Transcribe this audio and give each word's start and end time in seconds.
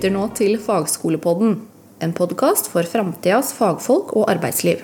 lytter 0.00 0.14
nå 0.16 0.30
til 0.32 0.54
Fagskolepodden, 0.56 1.58
en 2.00 2.12
podkast 2.16 2.70
for 2.72 2.88
framtidas 2.88 3.50
fagfolk 3.52 4.14
og 4.16 4.30
arbeidsliv. 4.32 4.78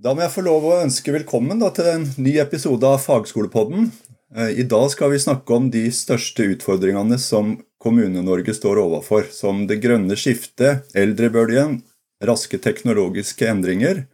Da 0.00 0.14
må 0.16 0.22
jeg 0.24 0.32
få 0.32 0.44
lov 0.46 0.64
å 0.64 0.78
ønske 0.80 1.12
velkommen 1.12 1.60
til 1.76 1.90
en 1.90 2.06
ny 2.16 2.38
episode 2.40 2.88
av 2.88 3.02
Fagskolepodden. 3.04 3.90
Eh, 4.32 4.62
I 4.62 4.64
dag 4.64 4.86
skal 4.94 5.12
vi 5.12 5.20
snakke 5.20 5.52
om 5.52 5.66
de 5.68 5.82
største 5.92 6.46
utfordringene 6.54 7.18
som 7.20 7.58
Kommune-Norge 7.84 8.54
står 8.56 8.80
overfor, 8.80 9.28
som 9.28 9.66
det 9.68 9.82
grønne 9.84 10.16
skiftet, 10.16 10.88
eldrebølgen, 10.96 11.82
raske 12.24 12.56
teknologiske 12.56 13.52
endringer. 13.52 14.06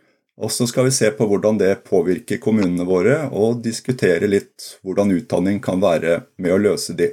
Og 0.42 0.50
så 0.50 0.66
skal 0.66 0.88
vi 0.90 0.96
se 0.98 1.12
på 1.14 1.30
hvordan 1.30 1.62
det 1.62 1.84
påvirker 1.86 2.42
kommunene 2.42 2.88
våre, 2.88 3.28
og 3.30 3.62
diskutere 3.62 4.26
litt 4.26 4.72
hvordan 4.82 5.14
utdanning 5.20 5.62
kan 5.62 5.78
være 5.78 6.24
med 6.34 6.58
å 6.58 6.62
løse 6.66 6.98
de. 6.98 7.12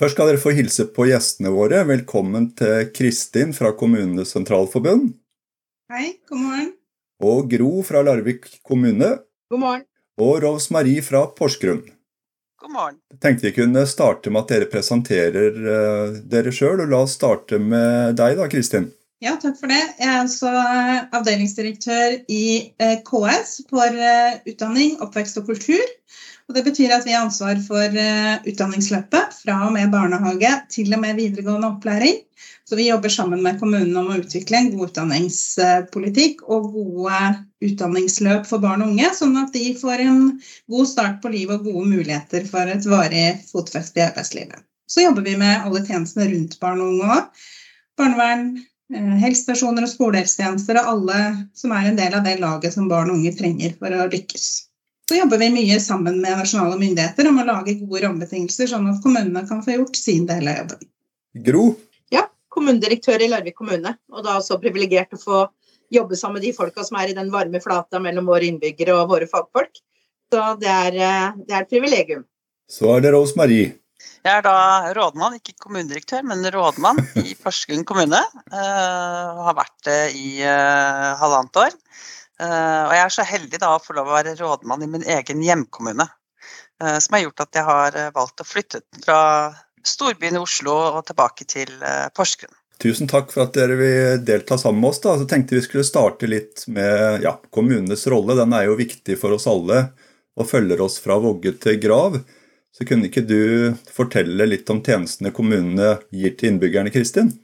Først 0.00 0.16
skal 0.16 0.30
dere 0.30 0.40
få 0.40 0.54
hilse 0.56 0.86
på 0.96 1.04
gjestene 1.10 1.50
våre. 1.52 1.82
Velkommen 1.84 2.46
til 2.56 2.86
Kristin 2.96 3.50
fra 3.52 3.74
Kommunenes 3.76 4.30
Sentralforbund. 4.32 5.10
Hei, 5.92 6.14
god 6.30 6.40
morgen. 6.40 6.70
Og 7.20 7.50
Gro 7.50 7.82
fra 7.84 8.00
Larvik 8.06 8.48
kommune. 8.64 9.10
God 9.52 9.60
morgen. 9.60 9.84
Og 10.16 10.38
Rose 10.46 10.72
Marie 10.72 11.04
fra 11.04 11.26
Porsgrunn. 11.36 11.84
God 12.62 12.72
morgen. 12.72 12.96
Jeg 13.12 13.20
tenkte 13.20 13.48
vi 13.50 13.54
kunne 13.58 13.84
starte 13.90 14.32
med 14.32 14.46
at 14.46 14.54
dere 14.54 14.70
presenterer 14.72 15.60
uh, 15.60 16.16
dere 16.24 16.56
sjøl. 16.56 16.86
La 16.88 17.04
oss 17.04 17.18
starte 17.20 17.60
med 17.60 18.16
deg, 18.16 18.40
da, 18.40 18.48
Kristin. 18.48 18.88
Ja, 19.20 19.36
takk 19.36 19.60
for 19.60 19.68
det. 19.68 19.82
Jeg 20.00 20.08
er 20.08 20.22
altså 20.22 20.54
avdelingsdirektør 21.18 22.16
i 22.32 22.46
uh, 22.80 22.96
KS 23.04 23.58
for 23.68 24.00
uh, 24.00 24.40
utdanning, 24.48 24.96
oppvekst 25.04 25.36
og 25.42 25.52
kultur. 25.52 25.84
Og 26.48 26.56
det 26.56 26.64
betyr 26.66 26.92
at 26.96 27.06
vi 27.06 27.14
har 27.14 27.24
ansvar 27.24 27.60
for 27.64 27.94
uh, 27.96 28.42
utdanningsløpet 28.48 29.38
fra 29.42 29.58
og 29.66 29.72
med 29.76 29.92
barnehage 29.92 30.50
til 30.74 30.92
og 30.96 31.02
med 31.04 31.20
videregående 31.20 31.70
opplæring. 31.70 32.18
Så 32.68 32.76
vi 32.78 32.88
jobber 32.88 33.12
sammen 33.12 33.42
med 33.44 33.58
kommunene 33.60 34.00
om 34.00 34.10
å 34.12 34.18
utvikle 34.22 34.58
en 34.58 34.70
god 34.72 34.90
utdanningspolitikk 34.90 36.42
og 36.48 36.70
gode 36.74 37.20
utdanningsløp 37.62 38.46
for 38.48 38.62
barn 38.62 38.84
og 38.84 38.92
unge, 38.94 39.10
sånn 39.18 39.38
at 39.40 39.54
de 39.54 39.72
får 39.78 40.04
en 40.06 40.20
god 40.72 40.90
start 40.90 41.22
på 41.22 41.32
livet 41.34 41.60
og 41.60 41.68
gode 41.68 41.90
muligheter 41.90 42.46
for 42.48 42.70
et 42.72 42.86
varig 42.88 43.26
fotfeste 43.50 44.00
i 44.00 44.06
arbeidslivet. 44.06 44.64
Så 44.88 45.06
jobber 45.06 45.24
vi 45.26 45.36
med 45.40 45.66
alle 45.66 45.84
tjenestene 45.86 46.28
rundt 46.32 46.58
barn 46.62 46.82
og 46.82 46.94
unge 46.94 47.14
òg. 47.16 47.46
Barnevern, 48.00 48.48
eh, 48.94 49.14
helsestasjoner 49.22 49.86
og 49.86 49.92
skolehelsetjenester 49.92 50.80
og 50.80 50.90
alle 50.94 51.22
som 51.56 51.72
er 51.76 51.88
en 51.88 51.98
del 52.00 52.18
av 52.18 52.26
det 52.26 52.38
laget 52.40 52.74
som 52.74 52.90
barn 52.90 53.12
og 53.12 53.20
unge 53.20 53.32
trenger 53.38 53.76
for 53.78 53.94
å 53.96 54.10
lykkes. 54.12 54.50
Så 55.12 55.18
jobber 55.18 55.38
vi 55.38 55.50
mye 55.52 55.76
sammen 55.80 56.22
med 56.22 56.38
nasjonale 56.40 56.78
myndigheter 56.80 57.26
om 57.28 57.42
å 57.42 57.42
lage 57.44 57.74
gode 57.82 58.00
rammebetingelser, 58.00 58.70
sånn 58.70 58.86
at 58.88 59.02
kommunene 59.04 59.42
kan 59.44 59.58
få 59.60 59.74
gjort 59.74 59.98
sin 60.00 60.22
del 60.24 60.46
av 60.48 60.54
jobben. 60.62 60.86
Gro? 61.48 61.64
Ja, 62.14 62.22
kommunedirektør 62.48 63.20
i 63.20 63.28
Larvik 63.28 63.58
kommune. 63.58 63.92
Og 64.08 64.24
da 64.24 64.38
også 64.38 64.56
privilegert 64.62 65.12
å 65.12 65.20
få 65.20 65.42
jobbe 65.92 66.16
sammen 66.16 66.38
med 66.38 66.46
de 66.46 66.54
folka 66.56 66.86
som 66.88 66.96
er 66.96 67.12
i 67.12 67.16
den 67.18 67.28
varme 67.34 67.60
flata 67.60 68.00
mellom 68.00 68.32
våre 68.32 68.48
innbyggere 68.48 68.94
og 69.02 69.12
våre 69.12 69.28
fagfolk. 69.28 69.82
Så 70.32 70.46
det 70.62 70.72
er, 70.72 70.96
det 71.42 71.58
er 71.58 71.60
et 71.60 71.74
privilegium. 71.74 72.24
Så 72.64 72.88
er 72.94 73.04
det 73.04 73.12
Rose 73.12 73.36
Marie. 73.36 73.68
Jeg 74.24 74.32
er 74.32 74.48
da 74.48 74.56
rådmann, 74.96 75.36
ikke 75.42 75.58
kommunedirektør, 75.66 76.24
men 76.24 76.48
rådmann 76.56 77.04
i 77.20 77.36
Porsgrunn 77.36 77.84
kommune. 77.84 78.24
Uh, 78.48 79.44
har 79.44 79.60
vært 79.60 79.76
det 79.84 80.02
i 80.16 80.38
uh, 80.40 81.12
halvannet 81.20 81.64
år. 81.66 81.76
Eh, 82.42 82.82
og 82.88 82.94
jeg 82.96 83.04
er 83.04 83.14
så 83.14 83.26
heldig 83.26 83.60
da 83.62 83.74
å 83.76 83.82
få 83.82 83.94
lov 83.96 84.10
å 84.10 84.16
være 84.16 84.34
rådmann 84.40 84.82
i 84.86 84.90
min 84.90 85.04
egen 85.18 85.44
hjemkommune. 85.44 86.08
Eh, 86.82 86.98
som 86.98 87.16
har 87.16 87.26
gjort 87.26 87.44
at 87.44 87.60
jeg 87.60 87.68
har 87.68 87.98
eh, 87.98 88.10
valgt 88.14 88.42
å 88.42 88.48
flytte 88.48 88.82
fra 89.04 89.20
storbyen 89.86 90.38
i 90.38 90.42
Oslo 90.42 90.74
og 90.96 91.04
tilbake 91.08 91.46
til 91.50 91.70
Porsgrunn. 92.14 92.54
Tusen 92.82 93.08
takk 93.10 93.30
for 93.30 93.44
at 93.44 93.54
dere 93.54 93.76
vil 93.78 94.22
delta 94.26 94.56
sammen 94.58 94.80
med 94.82 94.90
oss. 94.90 95.00
da. 95.02 95.16
Så 95.18 95.26
tenkte 95.30 95.58
vi 95.58 95.64
skulle 95.64 95.86
starte 95.86 96.30
litt 96.30 96.64
med 96.70 97.22
ja, 97.22 97.36
kommunenes 97.54 98.06
rolle. 98.10 98.38
Den 98.38 98.54
er 98.54 98.68
jo 98.68 98.78
viktig 98.78 99.18
for 99.18 99.34
oss 99.34 99.48
alle 99.50 99.88
og 100.38 100.48
følger 100.48 100.80
oss 100.82 100.96
fra 101.02 101.18
vogge 101.22 101.54
til 101.62 101.78
grav. 101.82 102.20
Så 102.72 102.86
kunne 102.88 103.10
ikke 103.10 103.26
du 103.26 103.74
fortelle 103.92 104.46
litt 104.48 104.70
om 104.72 104.80
tjenestene 104.82 105.34
kommunene 105.34 105.96
gir 106.14 106.34
til 106.38 106.54
innbyggerne, 106.54 106.94
Kristin? 106.94 107.34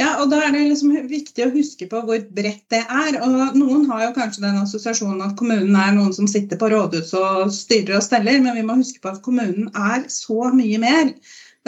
Ja, 0.00 0.14
og 0.22 0.30
da 0.32 0.38
er 0.40 0.54
det 0.54 0.62
liksom 0.70 0.94
viktig 1.04 1.44
å 1.44 1.52
huske 1.52 1.84
på 1.90 1.98
hvor 2.06 2.20
bredt 2.32 2.64
det 2.72 2.80
er. 2.80 3.18
Og 3.20 3.56
noen 3.60 3.84
har 3.90 4.06
jo 4.06 4.14
kanskje 4.16 4.44
den 4.46 4.60
assosiasjonen 4.62 5.20
at 5.26 5.36
kommunen 5.36 5.76
er 5.76 5.92
noen 5.92 6.14
som 6.16 6.28
sitter 6.30 6.56
på 6.60 6.70
rådhuset 6.72 7.18
og 7.20 7.52
styrer 7.52 7.98
og 7.98 8.06
steller, 8.06 8.40
men 8.40 8.56
vi 8.56 8.64
må 8.64 8.78
huske 8.80 9.02
på 9.04 9.12
at 9.12 9.20
kommunen 9.26 9.68
er 9.76 10.06
så 10.12 10.48
mye 10.56 10.80
mer. 10.80 11.12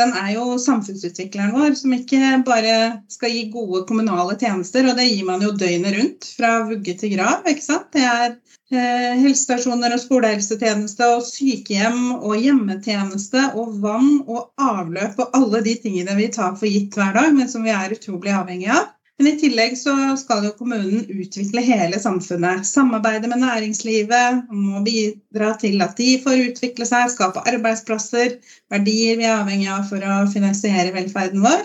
Den 0.01 0.15
er 0.19 0.33
jo 0.35 0.57
samfunnsutvikleren 0.59 1.53
vår, 1.55 1.77
som 1.79 1.93
ikke 1.95 2.33
bare 2.49 2.79
skal 3.13 3.31
gi 3.31 3.45
gode 3.53 3.85
kommunale 3.87 4.35
tjenester, 4.41 4.89
og 4.89 4.97
det 4.99 5.07
gir 5.07 5.29
man 5.29 5.45
jo 5.45 5.53
døgnet 5.55 5.95
rundt, 5.99 6.31
fra 6.39 6.57
vugge 6.67 6.97
til 6.99 7.13
grav. 7.15 7.45
ikke 7.47 7.63
sant? 7.63 7.93
Det 7.95 8.09
er 8.09 8.35
helsestasjoner 8.73 9.93
og 9.95 10.01
skolehelsetjeneste 10.01 11.09
og 11.17 11.25
sykehjem 11.29 12.15
og 12.17 12.35
hjemmetjeneste 12.41 13.51
og 13.61 13.77
vann 13.83 14.23
og 14.25 14.51
avløp 14.57 15.21
og 15.21 15.37
alle 15.37 15.61
de 15.67 15.77
tingene 15.83 16.17
vi 16.17 16.31
tar 16.33 16.57
for 16.57 16.71
gitt 16.71 16.97
hver 16.97 17.13
dag, 17.17 17.33
men 17.37 17.51
som 17.51 17.67
vi 17.67 17.75
er 17.75 17.93
utrolig 17.93 18.33
avhengig 18.33 18.71
av. 18.73 18.91
Men 19.19 19.29
i 19.31 19.37
tillegg 19.39 19.77
så 19.79 19.93
skal 20.19 20.49
jo 20.49 20.57
kommunen 20.59 21.05
utvikle 21.07 21.63
hele 21.63 22.01
samfunnet. 22.03 22.65
Samarbeide 22.67 23.29
med 23.31 23.45
næringslivet, 23.45 24.49
må 24.51 24.81
bidra 24.83 25.53
til 25.61 25.79
at 25.85 25.95
de 26.01 26.17
får 26.25 26.41
utvikle 26.49 26.89
seg, 26.89 27.13
skape 27.13 27.45
arbeidsplasser, 27.47 28.41
verdier 28.75 29.21
vi 29.21 29.29
er 29.29 29.37
avhengig 29.37 29.71
av 29.71 29.87
for 29.87 30.03
å 30.03 30.25
finansiere 30.33 30.97
velferden 30.97 31.45
vår 31.47 31.63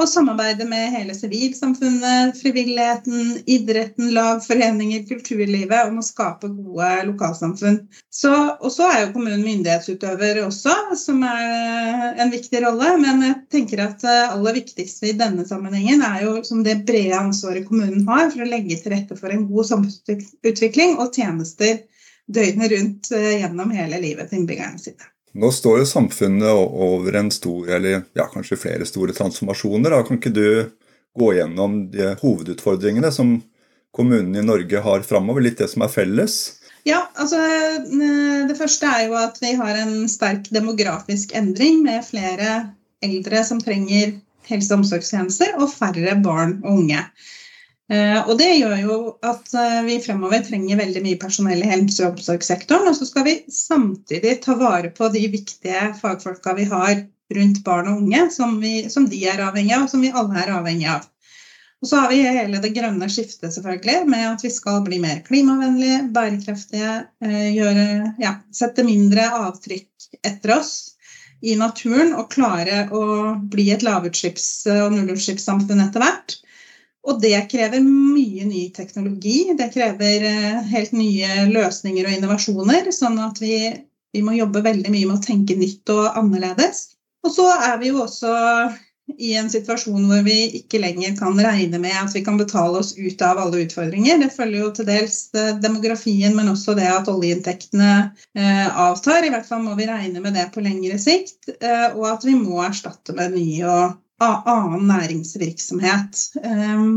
og 0.00 0.08
samarbeide 0.08 0.64
med 0.68 0.92
hele 0.94 1.14
sivilsamfunnet, 1.16 2.38
frivilligheten, 2.40 3.34
idretten, 3.50 4.10
lag, 4.16 4.40
foreninger, 4.44 5.04
kulturlivet 5.08 5.90
om 5.90 6.00
å 6.00 6.04
skape 6.04 6.48
gode 6.54 6.88
lokalsamfunn. 7.10 7.78
Og 8.62 8.70
så 8.72 8.88
er 8.88 9.04
jo 9.04 9.12
kommunen 9.14 9.44
myndighetsutøver 9.44 10.42
også, 10.46 10.74
som 11.00 11.22
er 11.28 12.20
en 12.22 12.32
viktig 12.32 12.64
rolle. 12.64 12.94
Men 13.02 13.24
jeg 13.26 13.38
tenker 13.52 13.84
at 13.84 14.00
det 14.04 14.18
aller 14.30 14.58
viktigste 14.62 15.12
i 15.12 15.16
denne 15.20 15.46
sammenhengen 15.48 16.04
er 16.06 16.24
jo 16.26 16.34
som 16.46 16.64
det 16.66 16.80
brede 16.88 17.20
ansvaret 17.20 17.68
kommunen 17.68 18.08
har 18.08 18.28
for 18.32 18.44
å 18.44 18.50
legge 18.50 18.80
til 18.80 18.96
rette 18.96 19.18
for 19.20 19.32
en 19.34 19.46
god 19.50 19.72
samfunnsutvikling 19.74 20.98
og 20.98 21.12
tjenester 21.16 21.84
døgnet 22.30 22.72
rundt 22.72 23.10
eh, 23.16 23.40
gjennom 23.42 23.72
hele 23.74 23.98
livet 24.02 24.30
til 24.30 24.42
innbyggerne 24.42 24.80
sine. 24.80 25.10
Nå 25.32 25.52
står 25.54 25.82
jo 25.82 25.86
samfunnet 25.86 26.50
over 26.50 27.14
en 27.20 27.30
stor, 27.30 27.68
eller 27.70 28.02
ja, 28.18 28.26
kanskje 28.32 28.58
flere 28.58 28.86
store 28.88 29.14
transformasjoner. 29.14 29.92
Da. 29.94 30.02
Kan 30.06 30.18
ikke 30.18 30.34
du 30.34 30.46
gå 31.18 31.32
gjennom 31.36 31.84
de 31.92 32.14
hovedutfordringene 32.22 33.12
som 33.14 33.36
kommunene 33.94 34.42
i 34.42 34.46
Norge 34.46 34.82
har 34.82 35.06
framover? 35.06 35.44
Litt 35.46 35.60
det 35.62 35.70
som 35.70 35.86
er 35.86 35.92
felles? 35.92 36.40
Ja, 36.88 37.04
altså 37.20 37.38
Det 38.48 38.56
første 38.56 38.88
er 38.88 39.06
jo 39.06 39.16
at 39.20 39.36
vi 39.42 39.52
har 39.58 39.76
en 39.82 40.08
sterk 40.08 40.48
demografisk 40.50 41.34
endring 41.36 41.82
med 41.84 42.06
flere 42.06 42.70
eldre 43.04 43.44
som 43.46 43.60
trenger 43.62 44.16
helse- 44.50 44.72
og 44.74 44.80
omsorgstjenester, 44.80 45.54
og 45.60 45.70
færre 45.70 46.16
barn 46.24 46.58
og 46.64 46.80
unge. 46.82 47.04
Eh, 47.90 48.18
og 48.22 48.36
det 48.38 48.50
gjør 48.54 48.76
jo 48.78 48.96
at 49.26 49.54
eh, 49.58 49.80
vi 49.88 49.96
fremover 50.04 50.44
trenger 50.46 50.78
veldig 50.78 51.00
mye 51.02 51.18
personell 51.18 51.64
i 51.64 51.70
helse- 51.72 52.04
og 52.06 52.18
omsorgssektoren. 52.18 52.86
Og 52.90 52.98
så 52.98 53.08
skal 53.08 53.26
vi 53.26 53.38
samtidig 53.50 54.36
ta 54.44 54.54
vare 54.60 54.92
på 54.94 55.10
de 55.10 55.24
viktige 55.32 55.88
fagfolka 55.98 56.54
vi 56.58 56.68
har 56.70 57.00
rundt 57.34 57.62
barn 57.66 57.88
og 57.90 58.02
unge, 58.04 58.28
som, 58.34 58.58
vi, 58.62 58.84
som 58.90 59.08
de 59.10 59.24
er 59.30 59.42
avhengig 59.42 59.74
av, 59.74 59.86
og 59.86 59.92
som 59.92 60.04
vi 60.04 60.12
alle 60.14 60.38
er 60.38 60.52
avhengig 60.58 60.86
av. 60.90 61.08
Og 61.80 61.88
så 61.88 62.02
har 62.02 62.10
vi 62.12 62.20
hele 62.20 62.60
det 62.60 62.74
grønne 62.76 63.06
skiftet, 63.08 63.54
selvfølgelig, 63.54 64.04
med 64.12 64.26
at 64.28 64.42
vi 64.44 64.50
skal 64.52 64.82
bli 64.84 64.98
mer 65.00 65.22
klimavennlige, 65.24 66.02
bærekraftige, 66.14 66.96
eh, 67.24 67.46
gjøre, 67.56 67.86
ja, 68.20 68.34
sette 68.54 68.84
mindre 68.86 69.24
avtrykk 69.38 70.10
etter 70.20 70.58
oss 70.58 70.74
i 71.40 71.54
naturen 71.56 72.12
og 72.12 72.28
klare 72.34 72.84
å 72.92 73.02
bli 73.50 73.70
et 73.72 73.82
lavutslipps- 73.86 74.68
og 74.76 74.92
nullutslippssamfunn 74.98 75.80
etter 75.86 76.04
hvert. 76.04 76.36
Og 77.08 77.20
det 77.22 77.36
krever 77.48 77.80
mye 77.84 78.44
ny 78.44 78.66
teknologi. 78.76 79.54
Det 79.56 79.70
krever 79.72 80.26
eh, 80.28 80.58
helt 80.72 80.92
nye 80.96 81.46
løsninger 81.48 82.06
og 82.06 82.16
innovasjoner. 82.16 82.90
Sånn 82.92 83.16
at 83.22 83.40
vi, 83.40 83.56
vi, 84.12 84.24
må 84.24 84.36
jobbe 84.36 84.64
veldig 84.66 84.92
mye 84.92 85.08
med 85.08 85.16
å 85.16 85.24
tenke 85.24 85.56
nytt 85.56 85.92
og 85.94 86.20
annerledes. 86.20 86.90
Og 87.24 87.32
så 87.32 87.48
er 87.56 87.80
vi 87.80 87.90
jo 87.90 88.04
også 88.04 88.34
i 89.10 89.32
en 89.34 89.48
situasjon 89.50 90.04
hvor 90.06 90.20
vi 90.22 90.36
ikke 90.60 90.78
lenger 90.78 91.16
kan 91.18 91.40
regne 91.42 91.80
med 91.82 91.96
at 91.98 92.12
vi 92.14 92.22
kan 92.24 92.38
betale 92.38 92.78
oss 92.78 92.92
ut 92.94 93.24
av 93.26 93.40
alle 93.42 93.64
utfordringer. 93.64 94.20
Det 94.20 94.30
følger 94.36 94.60
jo 94.60 94.68
til 94.76 94.90
dels 94.92 95.18
eh, 95.32 95.56
demografien, 95.64 96.36
men 96.36 96.52
også 96.52 96.76
det 96.76 96.90
at 96.92 97.08
oljeinntektene 97.08 97.94
eh, 98.36 98.68
avtar. 98.68 99.24
I 99.24 99.32
hvert 99.32 99.48
fall 99.48 99.64
må 99.64 99.72
vi 99.80 99.88
regne 99.88 100.20
med 100.20 100.36
det 100.36 100.50
på 100.52 100.62
lengre 100.68 101.00
sikt. 101.00 101.48
Og 101.96 102.06
at 102.12 102.28
vi 102.28 102.36
må 102.36 102.60
erstatte 102.68 103.16
med 103.16 103.40
nye 103.40 103.64
og 103.72 103.98
annen 104.20 104.84
næringsvirksomhet. 104.90 106.18
Um, 106.44 106.90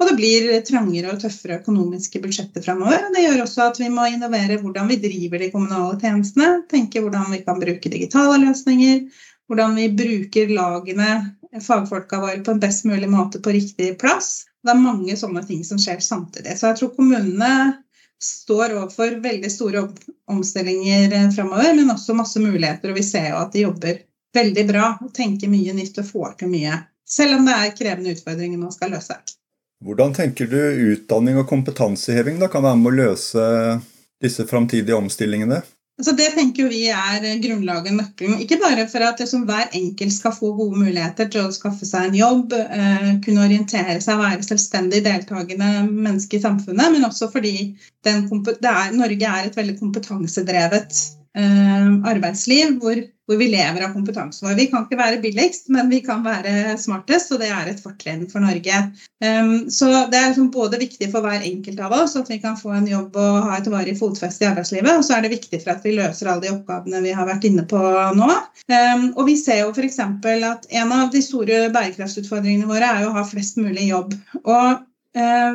og 0.00 0.08
det 0.08 0.14
blir 0.18 0.48
trangere 0.66 1.12
og 1.12 1.20
tøffere 1.20 1.58
økonomiske 1.60 2.22
budsjetter 2.22 2.64
framover. 2.64 3.10
Det 3.12 3.26
gjør 3.26 3.44
også 3.44 3.66
at 3.68 3.80
vi 3.82 3.90
må 3.92 4.06
innovere 4.08 4.60
hvordan 4.62 4.88
vi 4.88 5.00
driver 5.02 5.42
de 5.42 5.50
kommunale 5.52 6.00
tjenestene. 6.00 6.62
Tenke 6.70 7.04
hvordan 7.04 7.28
vi 7.34 7.42
kan 7.44 7.60
bruke 7.60 7.92
digitale 7.92 8.40
løsninger. 8.46 9.04
Hvordan 9.50 9.76
vi 9.76 9.90
bruker 9.98 10.54
lagene 10.56 11.12
fagfolka 11.60 12.20
våre 12.20 12.40
på 12.40 12.54
en 12.54 12.60
best 12.62 12.86
mulig 12.88 13.10
måte 13.10 13.40
på 13.42 13.52
riktig 13.52 13.98
plass. 14.00 14.46
Det 14.64 14.72
er 14.72 14.80
mange 14.80 15.16
sånne 15.18 15.42
ting 15.44 15.64
som 15.66 15.80
skjer 15.80 16.00
samtidig. 16.00 16.56
Så 16.56 16.70
jeg 16.70 16.80
tror 16.80 16.94
kommunene 16.96 17.82
står 18.22 18.76
overfor 18.76 19.18
veldig 19.22 19.50
store 19.50 19.82
omstillinger 20.30 21.12
eh, 21.12 21.28
framover, 21.34 21.74
men 21.74 21.90
også 21.92 22.14
masse 22.16 22.40
muligheter. 22.40 22.92
Og 22.92 23.00
vi 23.00 23.04
ser 23.06 23.32
jo 23.32 23.40
at 23.42 23.52
de 23.52 23.66
jobber 23.66 23.98
veldig 24.34 24.64
bra 24.68 24.88
og 25.00 25.12
tenker 25.14 25.52
mye 25.52 25.74
nytt 25.76 26.00
og 26.02 26.08
får 26.08 26.40
til 26.40 26.52
mye. 26.52 26.80
Selv 27.08 27.38
om 27.38 27.46
det 27.46 27.54
er 27.58 27.76
krevende 27.76 28.14
utfordringer 28.16 28.60
man 28.60 28.72
skal 28.74 28.94
løse. 28.94 29.18
Hvordan 29.82 30.14
tenker 30.14 30.46
du 30.46 30.58
utdanning 30.92 31.40
og 31.40 31.48
kompetanseheving 31.50 32.38
da 32.40 32.48
kan 32.50 32.62
være 32.64 32.78
med 32.78 32.92
å 32.92 32.98
løse 33.00 33.46
disse 34.22 34.46
framtidige 34.46 34.96
omstillingene? 34.96 35.62
Altså 36.00 36.14
det 36.16 36.30
tenker 36.34 36.70
vi 36.72 36.86
er 36.88 37.24
grunnlaget, 37.42 37.92
nøkkelen. 37.94 38.38
Ikke 38.42 38.56
bare 38.62 38.86
for 38.90 39.04
at 39.04 39.20
liksom 39.20 39.44
hver 39.46 39.74
enkelt 39.76 40.14
skal 40.14 40.32
få 40.34 40.52
gode 40.56 40.80
muligheter 40.80 41.28
til 41.30 41.44
å 41.44 41.52
skaffe 41.54 41.86
seg 41.86 42.08
en 42.08 42.16
jobb, 42.16 42.54
eh, 42.56 43.10
kunne 43.22 43.44
orientere 43.44 43.98
seg, 44.00 44.18
være 44.22 44.46
selvstendig 44.46 45.02
deltakende 45.04 45.68
menneske 45.90 46.38
i 46.38 46.42
samfunnet, 46.42 46.94
men 46.94 47.06
også 47.06 47.28
fordi 47.34 47.74
er, 48.08 48.94
Norge 48.96 49.34
er 49.34 49.50
et 49.50 49.58
veldig 49.58 49.76
kompetansedrevet 49.82 51.02
arbeidsliv 51.32 52.74
hvor, 52.82 52.98
hvor, 53.26 53.38
vi 53.40 53.46
lever 53.48 53.86
av 53.86 53.94
kompetansen 53.94 54.44
vår. 54.44 54.56
Vi 54.58 54.66
kan 54.68 54.84
ikke 54.84 54.98
være 55.00 55.20
billigst, 55.22 55.70
men 55.72 55.88
vi 55.88 56.02
kan 56.04 56.20
være 56.24 56.76
smartest, 56.80 57.32
og 57.32 57.40
det 57.40 57.48
er 57.48 57.70
et 57.70 57.80
fortrinn 57.80 58.26
for 58.28 58.44
Norge. 58.44 58.82
Um, 59.24 59.70
så 59.72 59.88
det 60.12 60.18
er 60.18 60.28
liksom 60.28 60.50
både 60.52 60.80
viktig 60.82 61.08
for 61.12 61.24
hver 61.24 61.46
enkelt 61.48 61.80
av 61.80 61.96
oss 62.02 62.18
at 62.20 62.28
vi 62.28 62.40
kan 62.42 62.58
få 62.58 62.74
en 62.76 62.90
jobb 62.90 63.16
og 63.16 63.40
ha 63.48 63.56
et 63.56 63.72
varig 63.72 63.96
fotfeste 64.00 64.44
i 64.44 64.50
arbeidslivet, 64.50 64.92
og 64.92 65.06
så 65.06 65.16
er 65.16 65.24
det 65.24 65.34
viktig 65.38 65.62
for 65.62 65.72
at 65.72 65.88
vi 65.88 65.96
løser 65.96 66.28
alle 66.28 66.44
de 66.44 66.52
oppgavene 66.52 67.04
vi 67.06 67.16
har 67.16 67.28
vært 67.30 67.48
inne 67.48 67.64
på 67.70 67.80
nå. 68.18 68.30
Um, 68.68 69.10
og 69.16 69.24
vi 69.30 69.38
ser 69.40 69.62
jo 69.62 69.72
f.eks. 69.72 70.00
at 70.04 70.68
en 70.68 70.96
av 71.00 71.12
de 71.14 71.24
store 71.24 71.68
bærekraftsutfordringene 71.72 72.68
våre 72.68 72.96
er 72.98 73.08
å 73.08 73.16
ha 73.16 73.24
flest 73.24 73.60
mulig 73.60 73.88
jobb. 73.88 74.18
Og 74.44 74.88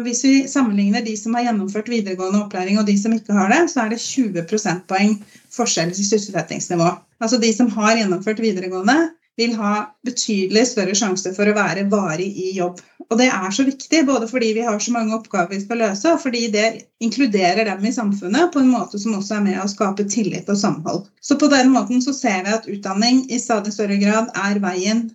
hvis 0.06 0.19
vi 0.21 0.33
sammenligner 0.45 1.01
de 1.01 1.15
som 1.18 1.33
har 1.33 1.47
gjennomført 1.47 1.88
videregående 1.89 2.44
opplæring 2.44 2.77
og 2.77 2.85
de 2.85 2.94
som 3.01 3.15
ikke 3.15 3.33
har 3.33 3.50
det, 3.50 3.63
så 3.71 3.81
er 3.83 3.89
det 3.89 3.97
20 4.03 4.45
prosentpoeng 4.45 5.15
forskjell 5.57 5.94
i 5.94 6.06
sysselsettingsnivå. 6.06 6.89
Altså 7.24 7.39
de 7.42 7.51
som 7.54 7.71
har 7.75 7.98
gjennomført 7.98 8.42
videregående, 8.44 8.98
vil 9.38 9.54
ha 9.59 9.74
betydelig 10.06 10.63
større 10.71 10.95
sjanse 10.98 11.30
for 11.36 11.50
å 11.50 11.54
være 11.54 11.86
varig 11.92 12.27
i 12.42 12.56
jobb. 12.57 12.80
Og 13.07 13.19
det 13.19 13.27
er 13.30 13.51
så 13.54 13.63
viktig, 13.68 14.01
både 14.07 14.27
fordi 14.27 14.50
vi 14.57 14.63
har 14.65 14.80
så 14.81 14.92
mange 14.95 15.13
oppgaver 15.15 15.54
vi 15.54 15.62
skal 15.62 15.80
løse, 15.83 16.09
og 16.09 16.24
fordi 16.24 16.48
det 16.51 16.65
inkluderer 17.06 17.69
dem 17.69 17.86
i 17.86 17.94
samfunnet 17.94 18.51
på 18.54 18.63
en 18.63 18.71
måte 18.74 19.00
som 19.00 19.15
også 19.15 19.38
er 19.38 19.45
med 19.45 19.59
å 19.62 19.69
skape 19.71 20.07
tillit 20.09 20.50
og 20.50 20.59
samhold. 20.59 21.06
Så 21.21 21.38
på 21.39 21.51
den 21.54 21.69
måten 21.75 22.01
så 22.04 22.15
ser 22.18 22.42
vi 22.48 22.56
at 22.57 22.68
utdanning 22.71 23.24
i 23.30 23.39
stadig 23.39 23.75
større 23.75 24.00
grad 24.01 24.33
er 24.36 24.59
veien 24.63 25.06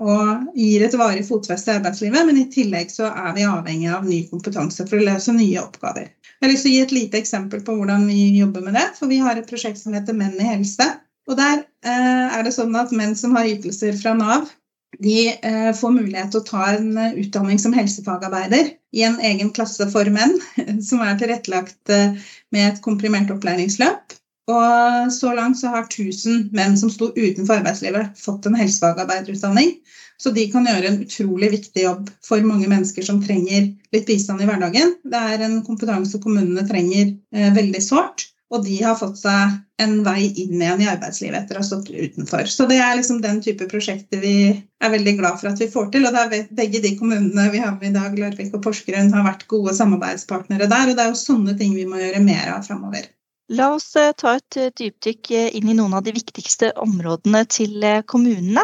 og 0.00 0.52
gir 0.58 0.82
et 0.84 0.94
varig 0.98 1.22
fotfeste 1.26 1.70
i 1.70 1.76
arbeidslivet, 1.78 2.26
men 2.26 2.38
i 2.40 2.48
tillegg 2.52 2.90
så 2.92 3.08
er 3.08 3.34
vi 3.36 3.46
avhengig 3.48 3.88
av 3.92 4.06
ny 4.08 4.22
kompetanse 4.30 4.86
for 4.88 5.00
å 5.00 5.06
løse 5.06 5.34
nye 5.36 5.62
oppgaver. 5.62 6.10
Jeg 6.40 6.46
har 6.46 6.52
lyst 6.54 6.64
til 6.64 6.72
å 6.72 6.74
gi 6.74 6.84
et 6.86 6.94
lite 6.96 7.18
eksempel 7.20 7.60
på 7.64 7.74
hvordan 7.76 8.06
vi 8.08 8.30
jobber 8.38 8.64
med 8.64 8.78
det. 8.78 8.86
For 8.96 9.10
vi 9.12 9.18
har 9.20 9.36
et 9.36 9.48
prosjekt 9.48 9.76
som 9.82 9.92
heter 9.92 10.16
Menn 10.16 10.38
i 10.40 10.46
helse. 10.48 10.86
Og 11.28 11.36
der 11.36 11.66
eh, 11.84 12.38
er 12.38 12.46
det 12.46 12.54
sånn 12.56 12.72
at 12.80 12.94
menn 12.96 13.12
som 13.18 13.36
har 13.36 13.48
ytelser 13.50 13.92
fra 14.00 14.14
Nav, 14.16 14.48
de 15.04 15.18
eh, 15.36 15.68
får 15.76 15.92
mulighet 15.94 16.32
til 16.32 16.40
å 16.40 16.46
ta 16.48 16.62
en 16.72 16.96
utdanning 17.20 17.60
som 17.60 17.76
helsefagarbeider 17.76 18.72
i 18.96 19.04
en 19.06 19.20
egen 19.20 19.52
klasse 19.54 19.84
for 19.92 20.08
menn, 20.10 20.32
som 20.88 21.04
er 21.04 21.20
tilrettelagt 21.20 21.92
med 21.92 22.64
et 22.64 22.80
komprimert 22.88 23.30
opplæringsløp. 23.36 24.09
Og 24.50 25.12
så 25.14 25.32
langt 25.36 25.60
så 25.60 25.70
har 25.72 25.86
1000 25.86 26.50
menn 26.56 26.76
som 26.80 26.90
sto 26.92 27.10
utenfor 27.14 27.60
arbeidslivet, 27.60 28.16
fått 28.18 28.48
en 28.48 28.58
helsefagarbeiderutdanning. 28.58 29.76
Så 30.20 30.32
de 30.36 30.44
kan 30.52 30.66
gjøre 30.68 30.90
en 30.90 30.98
utrolig 31.04 31.48
viktig 31.54 31.84
jobb 31.86 32.10
for 32.26 32.44
mange 32.44 32.68
mennesker 32.68 33.06
som 33.06 33.22
trenger 33.24 33.70
litt 33.94 34.08
bistand 34.08 34.42
i 34.42 34.48
hverdagen. 34.48 34.98
Det 35.08 35.22
er 35.32 35.46
en 35.46 35.60
kompetanse 35.64 36.20
kommunene 36.20 36.66
trenger 36.68 37.14
eh, 37.32 37.54
veldig 37.56 37.80
sårt. 37.84 38.26
Og 38.50 38.64
de 38.66 38.80
har 38.82 38.96
fått 38.98 39.20
seg 39.20 39.52
en 39.80 39.92
vei 40.02 40.24
inn 40.42 40.58
igjen 40.58 40.82
i 40.82 40.88
arbeidslivet 40.90 41.38
etter 41.38 41.56
å 41.56 41.62
ha 41.62 41.66
stått 41.68 41.92
utenfor. 41.92 42.48
Så 42.50 42.66
det 42.68 42.80
er 42.82 42.96
liksom 42.98 43.20
den 43.22 43.38
type 43.44 43.68
prosjekter 43.70 44.20
vi 44.20 44.34
er 44.50 44.92
veldig 44.92 45.14
glad 45.20 45.38
for 45.38 45.52
at 45.52 45.62
vi 45.62 45.70
får 45.70 45.92
til. 45.94 46.08
Og 46.08 46.16
det 46.16 46.24
er 46.24 46.50
begge 46.58 46.82
de 46.82 46.96
kommunene 46.98 47.46
vi 47.54 47.62
har 47.62 47.76
med 47.78 47.92
i 47.92 47.94
dag, 47.94 48.18
Larvik 48.18 48.50
og 48.58 48.64
Porsgrunn, 48.66 49.14
har 49.14 49.24
vært 49.28 49.46
gode 49.50 49.76
samarbeidspartnere 49.78 50.66
der. 50.66 50.90
Og 50.90 50.98
det 50.98 51.06
er 51.06 51.14
jo 51.14 51.22
sånne 51.22 51.54
ting 51.62 51.78
vi 51.78 51.86
må 51.88 52.02
gjøre 52.02 52.24
mer 52.26 52.50
av 52.56 52.66
framover. 52.66 53.06
La 53.50 53.72
oss 53.74 53.96
eh, 53.98 54.12
ta 54.14 54.36
et 54.38 54.56
eh, 54.62 54.70
dypdykk 54.78 55.30
eh, 55.34 55.48
inn 55.58 55.72
i 55.72 55.74
noen 55.74 55.96
av 55.98 56.04
de 56.06 56.12
viktigste 56.14 56.68
områdene 56.78 57.42
til 57.50 57.82
kommunene. 58.06 58.62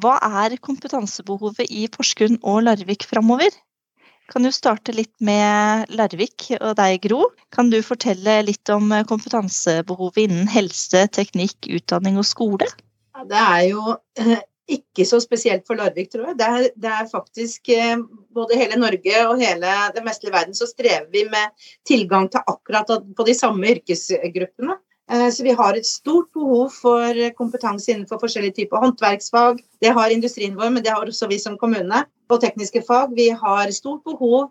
Hva 0.00 0.14
er 0.40 0.54
kompetansebehovet 0.64 1.68
i 1.68 1.84
Porsgrunn 1.92 2.38
og 2.40 2.62
Larvik 2.64 3.04
framover? 3.08 3.52
Kan 4.32 4.46
du 4.46 4.50
starte 4.56 4.94
litt 4.96 5.12
med 5.20 5.92
Larvik 5.92 6.48
og 6.56 6.72
deg, 6.80 6.96
Gro. 7.04 7.28
Kan 7.52 7.68
du 7.70 7.76
fortelle 7.84 8.40
litt 8.46 8.72
om 8.72 8.88
kompetansebehovet 9.08 10.24
innen 10.24 10.48
helse, 10.50 11.04
teknikk, 11.12 11.68
utdanning 11.68 12.16
og 12.16 12.26
skole? 12.26 12.68
Det 13.28 13.42
er 13.42 13.62
jo 13.68 13.96
ikke 14.66 15.06
så 15.08 15.20
spesielt 15.22 15.68
for 15.68 15.78
Larvik, 15.78 16.10
tror 16.12 16.32
jeg. 16.32 16.40
Det 16.40 16.48
er, 16.48 16.68
det 16.74 16.94
er 17.02 17.12
faktisk 17.12 17.70
både 18.36 18.58
hele 18.60 18.78
Norge 18.80 19.22
og 19.26 19.40
hele 19.40 19.76
det 19.96 20.02
meste 20.06 20.28
i 20.28 20.34
verden 20.34 20.56
så 20.56 20.68
strever 20.68 21.08
vi 21.12 21.24
med 21.30 21.54
tilgang 21.88 22.28
til 22.32 22.44
akkurat 22.46 22.90
på 23.16 23.26
de 23.26 23.34
samme 23.36 23.72
yrkesgruppene. 23.74 24.78
Eh, 25.12 25.28
så 25.30 25.42
vi 25.46 25.54
har 25.54 25.76
et 25.76 25.86
stort 25.86 26.32
behov 26.34 26.70
for 26.74 27.22
kompetanse 27.38 27.92
innenfor 27.92 28.20
forskjellige 28.22 28.60
typer 28.60 28.82
håndverksfag. 28.82 29.62
Det 29.80 29.94
har 29.94 30.10
industrien 30.10 30.56
vår, 30.58 30.72
men 30.74 30.82
det 30.82 30.94
har 30.94 31.06
også 31.06 31.30
vi 31.30 31.38
som 31.42 31.58
kommune. 31.58 32.04
På 32.26 32.40
tekniske 32.42 32.82
fag. 32.82 33.14
Vi 33.14 33.28
har 33.30 33.70
stort 33.70 34.02
behov 34.04 34.48
eh, 34.48 34.50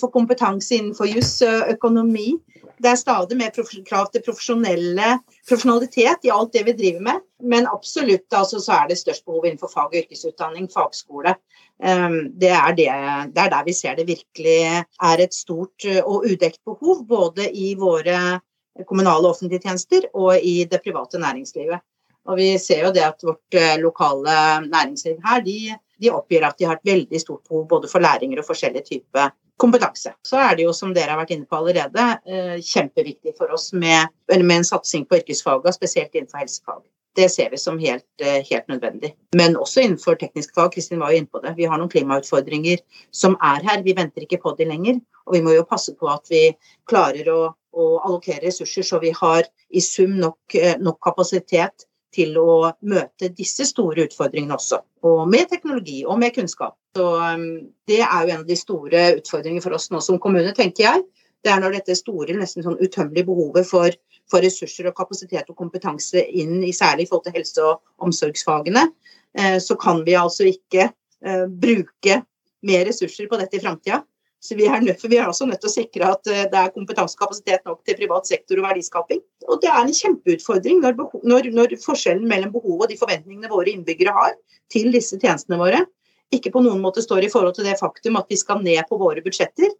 for 0.00 0.12
kompetanse 0.12 0.76
innenfor 0.76 1.08
juss 1.08 1.38
økonomi 1.42 2.34
det 2.82 2.90
er 2.90 2.96
stadig 2.98 3.36
mer 3.38 3.52
krav 3.86 4.08
til 4.12 4.22
profesjonalitet 4.26 6.26
i 6.26 6.32
alt 6.34 6.52
det 6.52 6.64
vi 6.66 6.74
driver 6.76 7.00
med. 7.06 7.20
Men 7.42 7.68
absolutt 7.70 8.32
altså, 8.34 8.60
så 8.60 8.72
er 8.80 8.88
det 8.90 8.98
størst 8.98 9.24
behov 9.26 9.46
innenfor 9.46 9.68
fag- 9.70 9.92
og 9.92 9.98
yrkesutdanning, 10.02 10.68
fagskole. 10.72 11.34
Um, 11.78 12.32
det, 12.40 12.50
er 12.50 12.74
det, 12.76 12.88
det 13.34 13.40
er 13.44 13.50
der 13.52 13.64
vi 13.66 13.72
ser 13.76 13.94
det 13.98 14.06
virkelig 14.08 14.60
er 14.64 15.18
et 15.22 15.34
stort 15.34 15.86
uh, 15.86 16.02
og 16.02 16.24
udekt 16.26 16.60
behov, 16.66 17.06
både 17.06 17.50
i 17.50 17.74
våre 17.78 18.40
kommunale 18.88 19.28
offentlige 19.30 19.62
tjenester 19.62 20.00
og 20.14 20.38
i 20.38 20.64
det 20.70 20.82
private 20.82 21.18
næringslivet. 21.22 21.78
Og 22.24 22.36
vi 22.40 22.58
ser 22.58 22.86
jo 22.86 22.92
det 22.94 23.04
at 23.06 23.22
vårt 23.22 23.54
uh, 23.54 23.76
lokale 23.82 24.34
næringsliv 24.66 25.16
her, 25.24 25.40
de, 25.46 25.58
de 26.02 26.10
oppgir 26.10 26.46
at 26.46 26.58
de 26.58 26.66
har 26.66 26.76
et 26.80 26.92
veldig 26.92 27.20
stort 27.22 27.44
behov 27.48 27.68
både 27.70 27.88
for 27.92 28.02
læringer 28.02 28.38
og 28.42 28.50
forskjellige 28.50 28.88
typer 28.90 29.26
kompetanse. 29.60 30.14
Så 30.26 30.40
er 30.40 30.56
det 30.56 30.66
jo, 30.66 30.72
som 30.74 30.94
dere 30.94 31.14
har 31.14 31.20
vært 31.20 31.34
inne 31.36 31.46
på 31.46 31.58
allerede, 31.58 32.06
eh, 32.26 32.56
kjempeviktig 32.58 33.36
for 33.38 33.52
oss 33.54 33.72
med, 33.72 34.10
med 34.30 34.56
en 34.56 34.66
satsing 34.66 35.06
på 35.06 35.20
yrkesfagene, 35.20 35.74
spesielt 35.74 36.14
innenfor 36.14 36.42
helsefag. 36.42 36.82
Det 37.14 37.28
ser 37.30 37.50
vi 37.50 37.58
som 37.62 37.78
helt, 37.78 38.06
eh, 38.18 38.42
helt, 38.50 38.66
nødvendig. 38.68 39.14
Men 39.36 39.56
også 39.56 39.84
innenfor 39.84 40.18
teknisk 40.18 40.54
fag. 40.54 40.72
Kristin 40.74 40.98
var 40.98 41.12
jo 41.12 41.22
inne 41.22 41.30
på 41.30 41.42
det. 41.42 41.54
Vi 41.56 41.64
har 41.64 41.78
noen 41.78 41.90
klimautfordringer 41.90 42.78
som 43.12 43.36
er 43.40 43.62
her. 43.62 43.82
Vi 43.82 43.94
venter 43.94 44.26
ikke 44.26 44.42
på 44.42 44.56
de 44.58 44.64
lenger. 44.64 45.00
Og 45.26 45.34
vi 45.34 45.40
må 45.40 45.54
jo 45.54 45.62
passe 45.62 45.94
på 45.94 46.10
at 46.10 46.26
vi 46.28 46.56
klarer 46.90 47.30
å, 47.30 47.54
å 47.54 47.84
allokere 48.02 48.42
ressurser 48.48 48.82
så 48.82 48.98
vi 49.00 49.14
har 49.14 49.46
i 49.70 49.80
sum 49.80 50.18
nok, 50.18 50.38
eh, 50.54 50.74
nok 50.82 50.98
kapasitet 51.00 51.86
til 52.14 52.36
å 52.38 52.70
møte 52.86 53.30
disse 53.34 53.66
store 53.68 54.06
utfordringene 54.08 54.56
også. 54.56 54.80
Og 55.06 55.24
med 55.30 55.50
teknologi 55.50 56.02
og 56.06 56.20
med 56.22 56.34
kunnskap. 56.36 56.76
Så 56.96 57.08
um, 57.18 57.66
Det 57.88 58.00
er 58.04 58.20
jo 58.22 58.32
en 58.32 58.42
av 58.42 58.48
de 58.48 58.56
store 58.58 59.04
utfordringene 59.18 59.64
for 59.64 59.76
oss 59.76 59.90
nå 59.92 60.00
som 60.04 60.20
kommune, 60.22 60.54
tenker 60.56 60.86
jeg. 60.86 61.04
Det 61.44 61.52
er 61.52 61.60
når 61.60 61.78
dette 61.78 61.96
store, 61.98 62.36
nesten 62.38 62.64
sånn 62.64 62.80
utømmelige 62.80 63.28
behovet 63.28 63.68
for, 63.68 63.96
for, 64.32 64.40
ressurser 64.44 64.88
og 64.88 64.96
kapasitet 64.96 65.50
og 65.52 65.58
kompetanse 65.58 66.22
inn 66.24 66.62
i 66.64 66.72
særlig 66.72 67.04
i 67.04 67.10
forhold 67.10 67.26
til 67.26 67.36
helse- 67.36 67.66
og 67.66 68.06
omsorgsfagene, 68.06 68.86
eh, 69.36 69.58
så 69.60 69.76
kan 69.80 70.00
vi 70.06 70.16
altså 70.16 70.48
ikke 70.48 70.88
eh, 70.88 71.44
bruke 71.50 72.22
mer 72.64 72.86
ressurser 72.88 73.28
på 73.28 73.40
dette 73.42 73.58
i 73.58 73.64
framtida. 73.64 74.00
Så 74.44 74.56
vi 74.58 74.66
er, 74.68 74.82
nødt, 74.84 75.00
vi 75.08 75.16
er 75.16 75.28
også 75.30 75.46
nødt 75.48 75.62
til 75.62 75.70
å 75.70 75.72
sikre 75.72 76.08
at 76.12 76.28
eh, 76.28 76.42
det 76.52 76.58
er 76.60 76.72
kompetansekapasitet 76.74 77.62
nok 77.64 77.78
til 77.86 77.96
privat 77.96 78.28
sektor 78.28 78.60
og 78.60 78.66
verdiskaping. 78.66 79.22
Og 79.48 79.62
det 79.62 79.70
er 79.72 79.80
en 79.80 79.96
kjempeutfordring 79.96 80.82
når, 80.82 80.98
når, 81.24 81.48
når, 81.56 81.76
forskjellen 81.80 82.28
mellom 82.28 82.52
behovet 82.52 82.84
og 82.84 82.92
de 82.92 82.98
forventningene 83.00 83.48
våre 83.48 83.72
innbyggere 83.72 84.12
har 84.12 84.36
til 84.72 84.92
disse 84.92 85.16
tjenestene 85.16 85.60
våre, 85.60 85.80
ikke 86.34 86.52
på 86.52 86.60
noen 86.64 86.82
måte 86.84 87.00
står 87.04 87.24
i 87.24 87.32
forhold 87.32 87.56
til 87.56 87.68
det 87.70 87.78
faktum 87.80 88.20
at 88.20 88.28
vi 88.28 88.36
skal 88.36 88.60
ned 88.64 88.82
på 88.90 89.00
våre 89.00 89.24
budsjetter. 89.24 89.72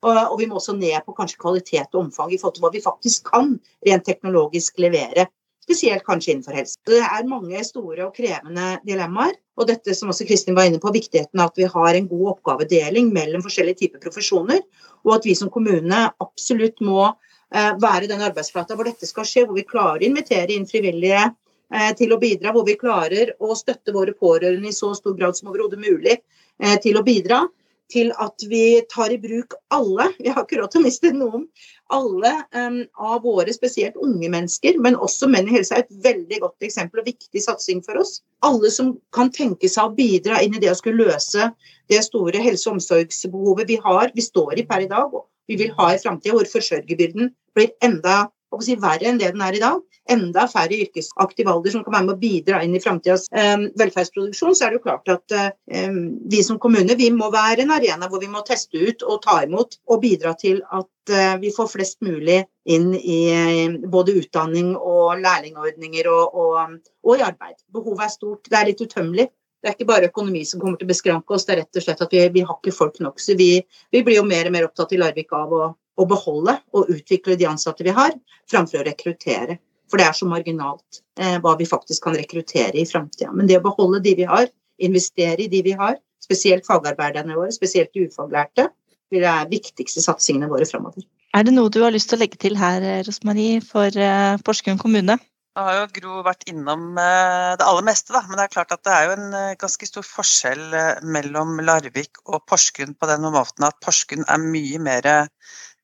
Og, 0.00 0.16
og 0.16 0.36
vi 0.40 0.48
må 0.48 0.58
også 0.58 0.74
ned 0.74 0.96
på 1.06 1.14
kanskje 1.14 1.38
kvalitet 1.42 1.94
og 1.94 2.06
omfang 2.06 2.32
i 2.32 2.40
forhold 2.40 2.56
til 2.56 2.64
hva 2.64 2.72
vi 2.74 2.82
faktisk 2.82 3.30
kan 3.30 3.58
rent 3.86 4.06
teknologisk 4.08 4.80
levere 4.82 5.28
spesielt 5.70 6.04
kanskje 6.06 6.34
innenfor 6.34 6.56
helse. 6.58 6.78
Det 6.86 6.98
er 6.98 7.28
mange 7.30 7.62
store 7.66 8.08
og 8.08 8.14
krevende 8.16 8.74
dilemmaer. 8.86 9.36
Og 9.60 9.68
dette 9.68 9.94
som 9.94 10.10
også 10.10 10.26
Kristin 10.26 10.56
var 10.56 10.66
inne 10.66 10.80
på, 10.82 10.92
viktigheten 10.94 11.40
av 11.40 11.52
at 11.52 11.60
vi 11.60 11.68
har 11.68 11.96
en 11.96 12.08
god 12.08 12.30
oppgavedeling 12.34 13.10
mellom 13.14 13.44
forskjellige 13.44 13.82
typer 13.82 14.02
profesjoner, 14.02 14.62
og 15.04 15.18
at 15.18 15.28
vi 15.28 15.36
som 15.36 15.52
kommune 15.52 16.06
absolutt 16.24 16.80
må 16.84 17.04
eh, 17.06 17.74
være 17.82 18.08
den 18.10 18.24
arbeidsflata 18.24 18.76
hvor 18.76 18.88
dette 18.88 19.08
skal 19.08 19.28
skje, 19.28 19.44
hvor 19.46 19.58
vi 19.58 19.66
klarer 19.68 20.00
å 20.00 20.08
invitere 20.08 20.56
inn 20.56 20.66
frivillige 20.68 21.26
eh, 21.28 21.92
til 21.98 22.16
å 22.16 22.20
bidra, 22.22 22.54
hvor 22.56 22.66
vi 22.66 22.78
klarer 22.80 23.34
å 23.38 23.54
støtte 23.58 23.94
våre 23.94 24.16
pårørende 24.16 24.72
i 24.72 24.76
så 24.76 24.94
stor 24.96 25.18
grad 25.18 25.36
som 25.38 25.52
overhodet 25.52 25.82
mulig 25.82 26.16
eh, 26.16 26.76
til 26.82 26.98
å 26.98 27.04
bidra. 27.06 27.44
Til 27.90 28.12
at 28.22 28.44
vi 28.46 28.80
tar 28.92 29.10
i 29.10 29.18
bruk 29.18 29.56
alle, 29.74 30.08
vi 30.22 30.30
har 30.30 30.44
ikke 30.44 30.60
råd 30.60 30.72
til 30.72 30.82
å 30.82 30.84
miste 30.84 31.12
noen, 31.14 31.46
alle 31.90 32.32
um, 32.54 32.80
av 33.02 33.24
våre 33.26 33.50
spesielt 33.54 33.98
unge 33.98 34.30
mennesker, 34.30 34.78
men 34.82 34.98
også 34.98 35.26
Menn 35.30 35.50
i 35.50 35.56
helse 35.56 35.74
er 35.74 35.82
et 35.82 35.96
veldig 36.04 36.40
godt 36.44 36.68
eksempel 36.68 37.02
og 37.02 37.10
viktig 37.10 37.42
satsing 37.42 37.82
for 37.86 37.98
oss. 38.02 38.20
Alle 38.46 38.70
som 38.70 38.94
kan 39.16 39.32
tenke 39.34 39.68
seg 39.70 39.90
å 39.90 39.96
bidra 39.96 40.38
inn 40.44 40.54
i 40.54 40.62
det 40.62 40.70
å 40.70 40.78
skulle 40.78 41.10
løse 41.10 41.50
det 41.90 42.02
store 42.06 42.42
helse- 42.42 42.70
og 42.70 42.78
omsorgsbehovet 42.78 43.70
vi 43.72 43.80
har, 43.82 44.14
vi 44.14 44.24
står 44.24 44.62
i 44.62 44.66
per 44.70 44.86
i 44.86 44.90
dag, 44.90 45.10
og 45.10 45.26
vi 45.50 45.58
vil 45.58 45.74
ha 45.80 45.90
i 45.90 45.98
framtida, 45.98 46.36
hvor 46.36 46.46
forsørgerbyrden 46.46 47.32
blir 47.58 47.72
enda 47.82 48.28
si, 48.64 48.76
verre 48.80 49.06
enn 49.10 49.20
det 49.20 49.30
den 49.34 49.42
er 49.44 49.56
i 49.56 49.62
dag. 49.62 49.80
Enda 50.10 50.46
færre 50.50 50.74
i 50.74 50.82
yrkesaktiv 50.86 51.48
alder 51.50 51.74
som 51.74 51.84
kan 51.86 51.94
være 51.94 52.06
med 52.08 52.16
å 52.16 52.20
bidra 52.20 52.62
inn 52.64 52.74
i 52.74 52.82
framtidas 52.82 53.28
eh, 53.30 53.66
velferdsproduksjon, 53.78 54.56
så 54.56 54.66
er 54.66 54.72
det 54.72 54.80
jo 54.80 54.86
klart 54.88 55.12
at 55.12 55.36
eh, 55.36 55.98
vi 56.32 56.42
som 56.46 56.58
kommune 56.62 56.96
vi 56.98 57.10
må 57.14 57.30
være 57.30 57.64
en 57.64 57.74
arena 57.76 58.10
hvor 58.10 58.22
vi 58.22 58.30
må 58.32 58.42
teste 58.46 58.80
ut 58.80 59.04
og 59.06 59.22
ta 59.26 59.40
imot 59.46 59.78
og 59.86 60.02
bidra 60.02 60.34
til 60.40 60.62
at 60.66 61.14
eh, 61.14 61.36
vi 61.42 61.52
får 61.54 61.70
flest 61.76 62.00
mulig 62.06 62.42
inn 62.70 62.94
i 62.98 63.20
eh, 63.34 63.76
både 63.92 64.16
utdanning 64.20 64.72
og 64.76 65.20
lærlingordninger 65.22 66.10
og, 66.10 66.40
og, 66.42 66.80
og, 67.06 67.14
i 67.16 67.26
arbeid. 67.26 67.60
Behovet 67.70 68.08
er 68.08 68.16
stort. 68.16 68.50
Det 68.50 68.58
er 68.58 68.72
litt 68.72 68.82
utømmelig. 68.82 69.30
Det 69.60 69.68
er 69.68 69.76
ikke 69.76 69.90
bare 69.90 70.08
økonomi 70.08 70.40
som 70.48 70.60
kommer 70.60 70.80
til 70.80 70.88
å 70.88 70.90
beskranke 70.94 71.34
oss, 71.36 71.44
det 71.44 71.52
er 71.52 71.58
rett 71.60 71.76
og 71.76 71.84
slett 71.84 72.00
at 72.00 72.14
vi, 72.14 72.22
vi 72.32 72.44
har 72.48 72.56
ikke 72.56 72.72
folk 72.72 72.96
nok. 73.04 73.20
Så 73.20 73.36
vi, 73.36 73.50
vi 73.92 74.00
blir 74.06 74.16
jo 74.16 74.24
mer 74.24 74.48
og 74.48 74.54
mer 74.54 74.66
opptatt 74.70 74.94
i 74.96 75.00
Larvik 75.00 75.34
av 75.36 75.52
å 75.52 75.66
å 75.98 76.06
beholde 76.08 76.56
og 76.76 76.90
utvikle 76.92 77.36
de 77.40 77.48
ansatte 77.50 77.86
vi 77.86 77.94
har, 77.96 78.14
framfor 78.50 78.82
å 78.82 78.86
rekruttere. 78.86 79.58
For 79.90 79.98
det 79.98 80.06
er 80.06 80.16
så 80.16 80.28
marginalt 80.30 81.00
eh, 81.18 81.38
hva 81.42 81.56
vi 81.58 81.66
faktisk 81.68 82.06
kan 82.06 82.16
rekruttere 82.18 82.78
i 82.78 82.86
framtida. 82.86 83.32
Men 83.34 83.50
det 83.50 83.58
å 83.58 83.64
beholde 83.64 84.02
de 84.04 84.14
vi 84.22 84.28
har, 84.28 84.46
investere 84.80 85.44
i 85.44 85.50
de 85.50 85.64
vi 85.66 85.74
har, 85.76 85.98
spesielt 86.22 86.68
fagarbeiderne 86.68 87.34
våre, 87.36 87.50
spesielt 87.54 87.90
de 87.96 88.06
ufaglærte, 88.06 88.68
blir 89.10 89.24
det 89.26 89.34
viktigste 89.50 90.02
satsingene 90.04 90.50
våre 90.50 90.68
framover. 90.68 91.02
Er 91.34 91.46
det 91.46 91.54
noe 91.54 91.70
du 91.70 91.80
har 91.82 91.94
lyst 91.94 92.10
til 92.10 92.18
å 92.18 92.22
legge 92.22 92.38
til 92.42 92.56
her, 92.58 92.84
Rosmarie, 93.06 93.58
for 93.66 93.90
eh, 93.98 94.38
Porsgrunn 94.46 94.80
kommune? 94.82 95.18
Jeg 95.58 95.66
har 95.66 95.76
jo 95.80 95.86
Gro 95.96 96.20
vært 96.22 96.44
innom 96.48 96.92
uh, 96.94 97.58
det 97.58 97.66
aller 97.66 97.82
meste, 97.84 98.14
da. 98.14 98.22
Men 98.28 98.38
det 98.38 98.44
er 98.44 98.52
klart 98.54 98.70
at 98.70 98.84
det 98.86 98.92
er 98.94 99.08
jo 99.08 99.16
en 99.16 99.34
uh, 99.34 99.56
ganske 99.58 99.88
stor 99.88 100.06
forskjell 100.06 100.62
mellom 101.10 101.58
Larvik 101.66 102.22
og 102.22 102.44
Porsgrunn 102.48 102.94
på 102.94 103.08
den 103.10 103.26
måten 103.34 103.66
at 103.66 103.78
Porsgrunn 103.82 104.28
er 104.30 104.38
mye 104.40 104.78
mer 104.82 105.08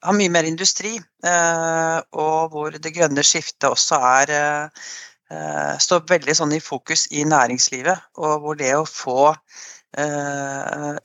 har 0.05 0.17
mye 0.17 0.33
mer 0.33 0.47
industri, 0.49 0.97
eh, 0.99 1.99
og 2.13 2.53
hvor 2.53 2.77
det 2.77 2.95
grønne 2.95 3.25
skiftet 3.27 3.69
også 3.71 3.99
er 3.99 4.35
eh, 4.37 5.75
står 5.83 6.05
veldig 6.09 6.37
sånn 6.39 6.55
i 6.57 6.63
fokus 6.63 7.07
i 7.11 7.25
næringslivet. 7.27 8.13
Og 8.21 8.45
hvor 8.45 8.59
det 8.61 8.75
å 8.77 8.87
få 8.89 9.33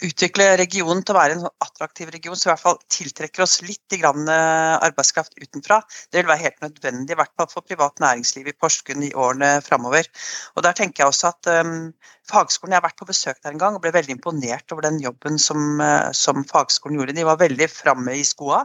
utvikle 0.06 0.48
regionen 0.60 1.04
til 1.06 1.16
å 1.16 1.20
være 1.20 1.36
en 1.36 1.44
sånn 1.46 1.64
attraktiv 1.64 2.12
region, 2.14 2.38
så 2.38 2.48
i 2.48 2.52
hvert 2.52 2.64
fall 2.64 2.80
tiltrekker 2.92 3.44
oss 3.46 3.60
litt 3.66 3.96
uh, 4.02 4.78
arbeidskraft 4.82 5.38
utenfra. 5.40 5.82
Det 6.10 6.22
vil 6.22 6.32
være 6.32 6.46
helt 6.46 6.64
nødvendig, 6.66 7.14
i 7.14 7.20
hvert 7.20 7.34
fall 7.38 7.50
for 7.52 7.66
privat 7.66 8.02
næringsliv 8.02 8.50
i 8.50 8.56
Porsgrunn 8.58 9.06
i 9.08 9.14
årene 9.14 9.54
framover. 9.66 10.10
Og 10.56 10.66
der 10.66 10.78
tenker 10.78 11.04
jeg 11.04 11.14
også 11.14 11.32
at 11.32 11.52
um, 11.66 11.92
fagskolen, 12.32 12.74
Jeg 12.74 12.82
har 12.82 12.88
vært 12.88 13.00
på 13.02 13.10
besøk 13.10 13.42
der 13.44 13.54
en 13.54 13.62
gang 13.62 13.78
og 13.78 13.84
ble 13.84 13.94
veldig 13.94 14.16
imponert 14.18 14.72
over 14.74 14.88
den 14.88 15.00
jobben 15.04 15.40
som, 15.42 15.82
uh, 15.84 16.10
som 16.18 16.46
fagskolen 16.50 17.00
gjorde. 17.00 17.18
De 17.18 17.28
var 17.28 17.42
veldig 17.42 17.70
framme 17.72 18.16
i 18.18 18.26
skoa. 18.26 18.64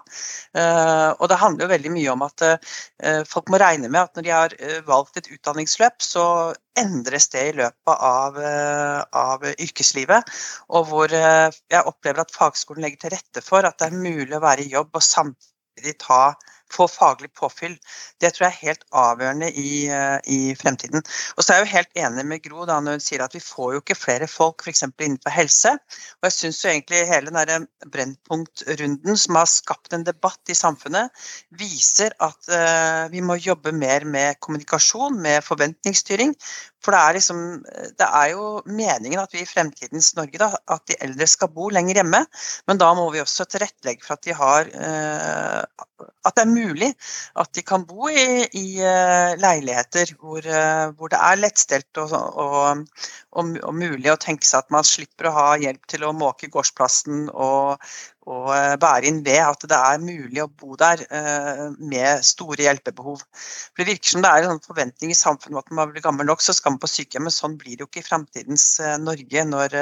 og 0.56 1.28
det 1.28 1.36
handler 1.40 1.66
jo 1.66 1.70
veldig 1.70 1.90
mye 1.92 2.12
om 2.12 2.22
at 2.24 2.42
folk 3.28 3.50
må 3.52 3.58
regne 3.60 3.88
med 3.88 4.00
at 4.00 4.16
når 4.16 4.24
de 4.24 4.32
har 4.32 4.54
valgt 4.86 5.18
et 5.20 5.28
utdanningsløp, 5.34 6.00
så 6.02 6.24
endres 6.76 7.28
det 7.32 7.42
i 7.48 7.54
løpet 7.56 7.92
av, 7.94 8.36
uh, 8.36 9.00
av, 9.16 9.44
yrkeslivet. 9.56 10.32
Og 10.76 10.88
hvor 10.90 11.12
eh, 11.14 11.25
jeg 11.72 11.82
opplever 11.86 12.22
at 12.22 12.34
fagskolen 12.34 12.86
legger 12.86 13.04
til 13.04 13.14
rette 13.16 13.42
for 13.44 13.66
at 13.66 13.78
det 13.80 13.90
er 13.90 13.98
mulig 13.98 14.36
å 14.36 14.44
være 14.44 14.66
i 14.66 14.72
jobb 14.72 14.96
og 14.96 15.04
samtidig 15.04 15.96
ta 16.02 16.34
få 16.72 16.86
faglig 16.90 17.30
påfyll. 17.34 17.76
Det 18.20 18.32
tror 18.34 18.46
jeg 18.46 18.54
er 18.54 18.68
helt 18.68 18.84
avgjørende 18.96 19.50
i, 19.52 19.86
eh, 19.92 20.18
i 20.26 20.54
fremtiden. 20.58 21.02
Og 21.36 21.44
så 21.44 21.52
er 21.52 21.60
jeg 21.60 21.66
jo 21.66 21.74
helt 21.74 22.00
enig 22.02 22.24
med 22.26 22.42
Gro 22.44 22.66
da, 22.66 22.78
når 22.80 22.98
hun 22.98 23.04
sier 23.04 23.22
at 23.24 23.34
vi 23.36 23.42
får 23.42 23.74
jo 23.74 23.82
ikke 23.82 23.98
flere 23.98 24.28
folk 24.30 24.64
f.eks. 24.64 24.82
innenfor 24.82 25.34
helse. 25.34 25.74
Og 26.18 26.28
jeg 26.28 26.36
syns 26.36 26.64
egentlig 26.64 27.04
hele 27.10 27.30
den 27.30 27.68
Brennpunkt-runden 27.92 29.20
som 29.20 29.38
har 29.38 29.50
skapt 29.50 29.94
en 29.94 30.06
debatt 30.06 30.52
i 30.52 30.58
samfunnet, 30.58 31.10
viser 31.50 32.14
at 32.20 32.50
uh, 32.50 33.06
vi 33.12 33.22
må 33.22 33.38
jobbe 33.38 33.72
mer 33.72 34.04
med 34.04 34.40
kommunikasjon, 34.40 35.20
med 35.22 35.44
forventningsstyring. 35.46 36.34
For 36.86 36.94
det 36.94 37.00
er, 37.02 37.16
liksom, 37.18 37.38
det 37.98 38.06
er 38.06 38.28
jo 38.30 38.44
meningen 38.70 39.18
at 39.18 39.32
vi 39.34 39.42
i 39.42 39.48
fremtidens 39.48 40.12
Norge 40.14 40.38
da, 40.38 40.52
at 40.70 40.84
de 40.86 40.94
eldre 41.02 41.26
skal 41.26 41.50
bo 41.50 41.66
lenger 41.74 41.98
hjemme. 41.98 42.20
Men 42.70 42.78
da 42.78 42.92
må 42.94 43.08
vi 43.10 43.22
også 43.24 43.48
tilrettelegge 43.50 44.06
for 44.06 44.14
at 44.14 44.22
de 44.22 44.36
har 44.38 44.70
uh, 44.70 45.86
at 46.28 46.36
det 46.36 46.44
er 46.44 46.50
mulig 46.52 46.90
at 47.40 47.50
de 47.56 47.64
kan 47.66 47.82
bo 47.88 48.06
i, 48.10 48.44
i 48.54 48.64
uh, 48.84 49.34
leiligheter 49.40 50.12
hvor, 50.20 50.46
hvor, 50.94 51.10
det 51.10 51.18
er 51.18 51.40
lettstelt 51.40 52.02
og, 52.02 52.14
og, 52.14 52.84
og, 53.34 53.54
og, 53.62 53.74
mulig 53.74 54.12
å 54.12 54.18
tenke 54.20 54.46
seg 54.46 54.62
at 54.62 54.74
man 54.74 54.86
slipper 54.86 55.30
å 55.30 55.36
ha 55.36 55.46
hjelp 55.62 55.90
til 55.90 56.06
å 56.06 56.14
måke 56.14 56.50
gårdsplassen 56.52 57.26
og, 57.32 57.82
og 58.26 58.50
bære 58.82 59.06
inn 59.10 59.22
ved. 59.26 59.40
At 59.44 59.66
det 59.70 59.78
er 59.78 60.02
mulig 60.02 60.42
å 60.42 60.48
bo 60.50 60.76
der 60.80 61.04
med 61.78 62.24
store 62.26 62.66
hjelpebehov. 62.66 63.22
For 63.22 63.82
Det 63.82 63.88
virker 63.92 64.14
som 64.14 64.24
det 64.24 64.32
er 64.32 64.48
en 64.50 64.62
forventning 64.64 65.14
i 65.14 65.18
samfunnet 65.18 65.62
at 65.62 65.70
når 65.70 65.80
man 65.80 65.94
blir 65.94 66.04
gammel 66.04 66.28
nok, 66.28 66.42
så 66.42 66.56
skal 66.56 66.74
man 66.74 66.82
på 66.82 66.90
sykehjem. 66.90 67.28
Men 67.28 67.36
sånn 67.36 67.56
blir 67.60 67.76
det 67.76 67.86
jo 67.86 67.90
ikke 67.90 68.02
i 68.02 68.08
fremtidens 68.08 68.66
Norge 69.02 69.46
når 69.46 69.78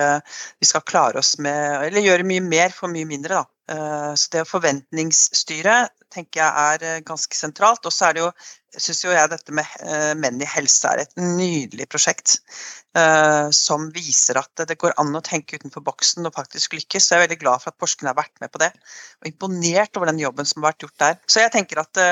vi 0.61 0.69
skal 0.69 0.87
klare 0.87 1.21
oss 1.23 1.37
med 1.43 1.89
Eller 1.89 2.05
gjøre 2.05 2.29
mye 2.29 2.45
mer 2.45 2.75
for 2.77 2.93
mye 2.93 3.09
mindre, 3.09 3.41
da. 3.43 3.54
Så 3.65 4.29
det 4.33 4.43
å 4.45 4.49
forventningsstyre 4.49 5.77
tenker 6.15 6.43
jeg 6.43 6.69
er 6.69 6.87
eh, 6.87 7.03
ganske 7.07 7.39
sentralt. 7.39 7.85
Og 7.87 7.95
så 7.95 8.09
er 8.09 8.17
det 8.17 8.23
jo, 8.25 8.31
syns 8.77 9.03
jo 9.05 9.13
jeg 9.15 9.33
dette 9.33 9.55
med 9.57 9.77
eh, 9.83 10.13
menn 10.19 10.41
i 10.43 10.49
helse 10.49 10.91
er 10.91 11.05
et 11.05 11.21
nydelig 11.21 11.89
prosjekt. 11.93 12.39
Som 12.95 13.89
viser 13.91 14.39
at 14.39 14.61
det 14.71 14.77
går 14.79 14.93
an 15.03 15.17
å 15.19 15.23
tenke 15.27 15.57
utenfor 15.59 15.83
boksen 15.83 16.29
og 16.29 16.37
faktisk 16.37 16.77
lykkes. 16.77 17.03
Så 17.03 17.17
jeg 17.17 17.19
er 17.19 17.25
veldig 17.25 17.41
glad 17.41 17.65
for 17.65 17.73
at 17.73 17.79
Porsgrunn 17.83 18.07
har 18.07 18.15
vært 18.15 18.39
med 18.39 18.53
på 18.55 18.61
det. 18.63 18.69
Og 19.19 19.27
imponert 19.33 19.99
over 19.99 20.13
den 20.13 20.21
jobben 20.23 20.47
som 20.47 20.63
har 20.63 20.69
vært 20.71 20.87
gjort 20.87 21.03
der. 21.03 21.17
Så 21.27 21.43
jeg 21.43 21.51
tenker 21.57 21.83
at 21.83 22.03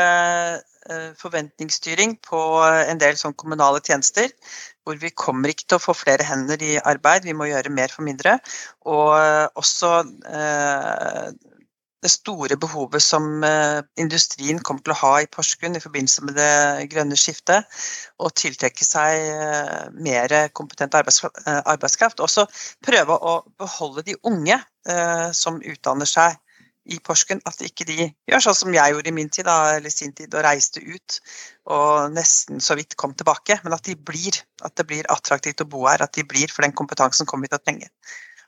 forventningsstyring 1.22 2.16
på 2.26 2.40
en 2.66 2.98
del 2.98 3.14
sånn 3.14 3.38
kommunale 3.38 3.78
tjenester, 3.86 4.34
hvor 4.82 4.98
vi 4.98 5.12
kommer 5.14 5.52
ikke 5.52 5.68
til 5.68 5.78
å 5.78 5.84
få 5.84 5.94
flere 5.94 6.26
hender 6.26 6.62
i 6.64 6.74
arbeid, 6.78 7.28
vi 7.28 7.36
må 7.38 7.46
gjøre 7.50 7.72
mer 7.74 7.92
for 7.92 8.06
mindre. 8.06 8.38
Og 8.90 9.14
også 9.62 9.92
uh, 10.02 11.30
det 12.02 12.10
store 12.10 12.56
behovet 12.58 13.02
som 13.02 13.44
eh, 13.46 13.80
industrien 14.02 14.58
kommer 14.58 14.82
til 14.82 14.94
å 14.94 15.00
ha 15.04 15.12
i 15.22 15.28
Porsgrunn 15.30 15.78
i 15.78 15.82
forbindelse 15.82 16.24
med 16.26 16.38
det 16.38 16.88
grønne 16.90 17.18
skiftet, 17.18 17.68
og 18.18 18.34
tiltrekke 18.38 18.86
seg 18.86 19.28
eh, 19.30 19.84
mer 19.94 20.34
kompetent 20.58 20.98
eh, 20.98 21.60
arbeidskraft. 21.60 22.22
Også 22.24 22.48
prøve 22.84 23.18
å 23.18 23.36
beholde 23.60 24.06
de 24.10 24.18
unge 24.26 24.58
som 25.38 25.60
utdanner 25.62 26.08
seg 26.10 26.34
i 26.90 26.98
Porsgrunn, 27.04 27.42
at 27.46 27.62
ikke 27.62 27.86
de 27.86 28.08
gjør 28.28 28.44
sånn 28.46 28.58
som 28.58 28.74
jeg 28.74 28.94
gjorde 28.94 29.10
i 29.12 29.14
min 29.14 29.30
tid, 29.30 29.46
da, 29.46 29.76
eller 29.76 29.92
sin 29.92 30.14
tid, 30.18 30.32
og 30.34 30.42
reiste 30.46 30.82
ut 30.82 31.18
og 31.70 32.16
nesten 32.16 32.58
så 32.64 32.74
vidt 32.78 32.96
kom 32.98 33.14
tilbake, 33.14 33.60
men 33.62 33.76
at 33.76 33.86
de 33.86 33.94
blir. 33.94 34.40
At 34.66 34.74
det 34.78 34.88
blir 34.90 35.06
attraktivt 35.10 35.62
å 35.62 35.68
bo 35.70 35.86
her, 35.86 36.02
at 36.02 36.14
de 36.18 36.26
blir, 36.26 36.50
for 36.50 36.66
den 36.66 36.74
kompetansen 36.74 37.28
kommer 37.28 37.46
vi 37.46 37.54
til 37.54 37.62
å 37.62 37.66
trenge 37.66 37.90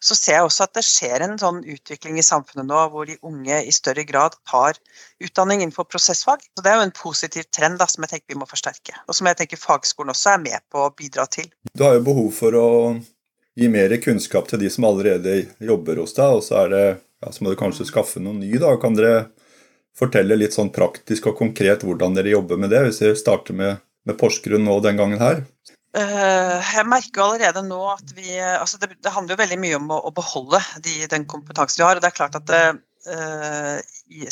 så 0.05 0.17
ser 0.17 0.37
jeg 0.37 0.45
også 0.45 0.67
at 0.67 0.77
det 0.77 0.85
skjer 0.85 1.25
en 1.25 1.39
sånn 1.41 1.63
utvikling 1.65 2.19
i 2.21 2.25
samfunnet 2.27 2.69
nå 2.69 2.81
hvor 2.93 3.09
de 3.09 3.17
unge 3.25 3.61
i 3.65 3.73
større 3.73 4.05
grad 4.09 4.37
tar 4.51 4.77
utdanning 5.25 5.63
innenfor 5.63 5.89
prosessfag. 5.89 6.45
Så 6.53 6.65
Det 6.65 6.73
er 6.73 6.81
jo 6.81 6.87
en 6.89 6.97
positiv 6.99 7.49
trend 7.55 7.81
da, 7.81 7.89
som 7.89 8.05
jeg 8.05 8.13
tenker 8.13 8.35
vi 8.35 8.41
må 8.41 8.49
forsterke, 8.51 8.97
og 9.09 9.17
som 9.17 9.31
jeg 9.31 9.41
tenker 9.41 9.61
fagskolen 9.61 10.13
også 10.13 10.35
er 10.35 10.45
med 10.45 10.65
på 10.73 10.85
å 10.85 10.93
bidra 10.97 11.27
til. 11.31 11.49
Du 11.73 11.87
har 11.87 11.97
jo 11.97 12.05
behov 12.05 12.31
for 12.37 12.59
å 12.59 12.69
gi 13.57 13.71
mer 13.71 13.97
kunnskap 14.05 14.51
til 14.51 14.61
de 14.61 14.71
som 14.73 14.87
allerede 14.89 15.45
jobber 15.63 16.03
hos 16.03 16.17
deg, 16.19 16.41
og 16.41 16.45
så, 16.45 16.65
er 16.65 16.75
det, 16.75 16.87
ja, 17.25 17.33
så 17.33 17.45
må 17.45 17.53
du 17.53 17.59
kanskje 17.59 17.89
skaffe 17.89 18.23
noe 18.23 18.37
ny. 18.37 18.53
da. 18.61 18.75
Kan 18.81 18.97
dere 18.99 19.31
fortelle 19.97 20.37
litt 20.37 20.57
sånn 20.57 20.73
praktisk 20.75 21.31
og 21.31 21.39
konkret 21.39 21.85
hvordan 21.87 22.17
dere 22.17 22.35
jobber 22.35 22.61
med 22.61 22.75
det, 22.75 22.83
hvis 22.87 23.01
dere 23.03 23.19
starter 23.19 23.57
med, 23.57 23.83
med 24.05 24.19
Porsgrunn 24.21 24.67
nå 24.67 24.79
den 24.85 25.01
gangen 25.01 25.23
her? 25.23 25.45
Eh, 25.95 26.73
jeg 26.75 26.91
merker 26.91 27.23
allerede 27.23 27.63
nå 27.63 27.79
at 27.93 28.09
vi 28.17 28.35
altså 28.43 28.81
det, 28.83 28.97
det 28.99 29.13
handler 29.15 29.37
jo 29.37 29.43
veldig 29.45 29.59
mye 29.63 29.77
om 29.79 29.93
å, 29.95 30.01
å 30.11 30.15
beholde 30.15 30.59
de, 30.83 31.05
den 31.11 31.27
kompetansen 31.31 31.81
vi 31.81 31.87
har. 31.87 32.01
og 32.01 32.03
det 32.03 32.11
er 32.11 32.17
klart 32.17 32.39
at 32.41 32.49
det, 32.51 32.63
uh, 33.07 33.79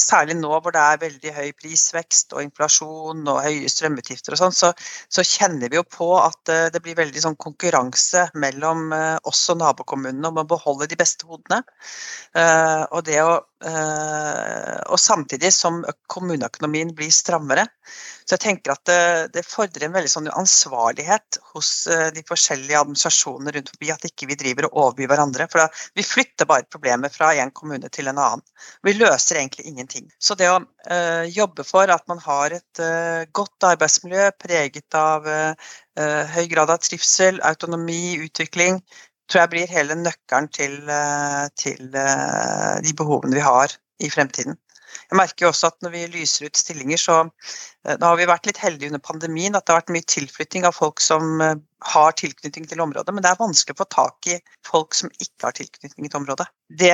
særlig 0.00 0.36
nå 0.36 0.50
hvor 0.60 0.74
det 0.74 0.80
er 0.82 1.00
veldig 1.00 1.32
høy 1.36 1.52
prisvekst 1.56 2.34
og 2.36 2.42
inflasjon 2.44 3.22
og 3.30 3.40
høye 3.44 3.70
strømutgifter 3.72 4.36
og 4.36 4.40
sånn, 4.42 4.56
så, 4.56 4.72
så, 5.08 5.24
kjenner 5.24 5.72
vi 5.72 5.78
jo 5.78 5.84
på 5.88 6.08
at 6.20 6.52
uh, 6.52 6.66
det 6.72 6.82
blir 6.84 6.98
veldig 6.98 7.22
sånn 7.24 7.38
konkurranse 7.40 8.26
mellom 8.36 8.92
oss 9.28 9.42
og 9.52 9.60
nabokommunene 9.62 10.28
om 10.28 10.42
å 10.42 10.48
beholde 10.48 10.90
de 10.90 10.98
beste 10.98 11.26
hodene. 11.28 11.62
Uh, 12.36 12.84
og, 12.90 13.02
det 13.08 13.20
å, 13.24 13.38
og 13.62 14.98
samtidig 15.00 15.52
som 15.54 15.80
kommuneøkonomien 16.12 16.92
blir 16.96 17.12
strammere. 17.14 17.66
Så 18.22 18.36
jeg 18.36 18.42
tenker 18.44 18.74
at 18.74 18.82
det, 18.86 19.02
det 19.34 19.44
fordrer 19.46 19.88
en 19.88 19.94
veldig 19.96 20.10
sånn 20.10 20.28
ansvarlighet 20.30 21.38
hos 21.52 21.70
de 22.14 22.22
forskjellige 22.26 22.80
administrasjonene 22.80 23.54
rundt 23.56 23.72
forbi, 23.72 23.90
at 23.94 24.06
ikke 24.08 24.28
vi 24.30 24.38
driver 24.38 24.68
og 24.68 24.78
overbyr 24.84 25.10
hverandre. 25.10 25.48
For 25.50 25.64
da, 25.64 25.68
vi 25.98 26.06
flytter 26.06 26.48
bare 26.48 26.68
problemet 26.70 27.14
fra 27.14 27.32
en 27.42 27.52
kommune 27.54 27.90
til 27.92 28.10
en 28.10 28.20
annen. 28.20 28.44
Vi 28.86 28.94
løser 28.96 29.40
egentlig 29.40 29.61
ingenting. 29.68 30.10
Så 30.18 30.36
det 30.38 30.48
å 30.50 30.58
øh, 30.60 31.24
jobbe 31.32 31.64
for 31.66 31.90
at 31.92 32.04
man 32.10 32.20
har 32.22 32.54
et 32.56 32.82
øh, 32.82 33.26
godt 33.34 33.68
arbeidsmiljø 33.72 34.30
preget 34.42 34.98
av 34.98 35.28
øh, 35.28 35.54
høy 36.34 36.44
grad 36.50 36.72
av 36.72 36.82
trivsel, 36.82 37.40
autonomi, 37.46 38.18
utvikling, 38.24 38.80
tror 39.30 39.44
jeg 39.44 39.52
blir 39.54 39.72
hele 39.72 39.96
nøkkelen 39.96 40.48
til, 40.52 40.76
til 41.56 41.92
de 41.92 42.92
behovene 42.98 43.36
vi 43.38 43.44
har 43.44 43.72
i 44.02 44.10
fremtiden. 44.12 44.58
Jeg 45.08 45.16
merker 45.16 45.46
jo 45.46 45.50
også 45.52 45.70
at 45.70 45.84
når 45.84 45.92
vi 45.94 46.02
lyser 46.12 46.48
ut 46.48 46.58
stillinger, 46.58 47.00
så 47.00 47.16
da 47.84 48.10
har 48.10 48.18
vi 48.20 48.28
vært 48.28 48.48
litt 48.48 48.60
heldige 48.60 48.92
under 48.92 49.00
pandemien. 49.04 49.56
At 49.56 49.64
det 49.64 49.72
har 49.72 49.80
vært 49.80 49.94
mye 49.94 50.08
tilflytting 50.08 50.66
av 50.68 50.76
folk 50.76 51.00
som 51.00 51.40
har 51.40 52.16
tilknytning 52.20 52.68
til 52.68 52.82
området. 52.84 53.14
Men 53.14 53.24
det 53.24 53.32
er 53.32 53.40
vanskelig 53.40 53.76
å 53.76 53.82
få 53.84 53.88
tak 53.94 54.32
i 54.32 54.38
folk 54.68 54.96
som 54.96 55.12
ikke 55.16 55.48
har 55.48 55.56
tilknytning 55.56 56.10
til 56.10 56.20
området. 56.20 56.48
Det, 56.68 56.92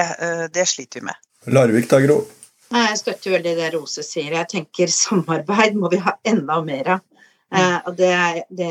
det 0.55 0.69
sliter 0.71 1.03
vi 1.03 1.11
med. 1.11 1.19
Larvik 1.47 1.91
da, 1.91 2.01
Gro? 2.03 2.23
Jeg 2.69 2.99
støtter 3.01 3.33
veldig 3.39 3.55
det 3.57 3.69
Rose 3.73 4.03
sier. 4.05 4.35
Jeg 4.37 4.51
tenker 4.53 4.91
samarbeid 4.93 5.77
må 5.79 5.89
vi 5.93 6.01
ha 6.05 6.19
enda 6.29 6.59
mer 6.65 6.91
av. 6.97 7.05
Eh, 7.49 7.79
og 7.89 7.95
det, 7.97 8.13
det, 8.53 8.69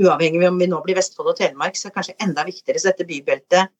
Uavhengig 0.00 0.40
av 0.40 0.54
om 0.54 0.62
vi 0.62 0.68
nå 0.70 0.78
blir 0.84 0.96
Vestfold 0.96 1.34
og 1.34 1.36
Telemark, 1.36 1.76
så 1.76 1.88
er 1.88 1.90
det 1.90 1.98
kanskje 1.98 2.16
enda 2.24 2.46
viktigere 2.48 2.80
så 2.80 2.92
dette 2.92 3.08
bybeltet 3.08 3.74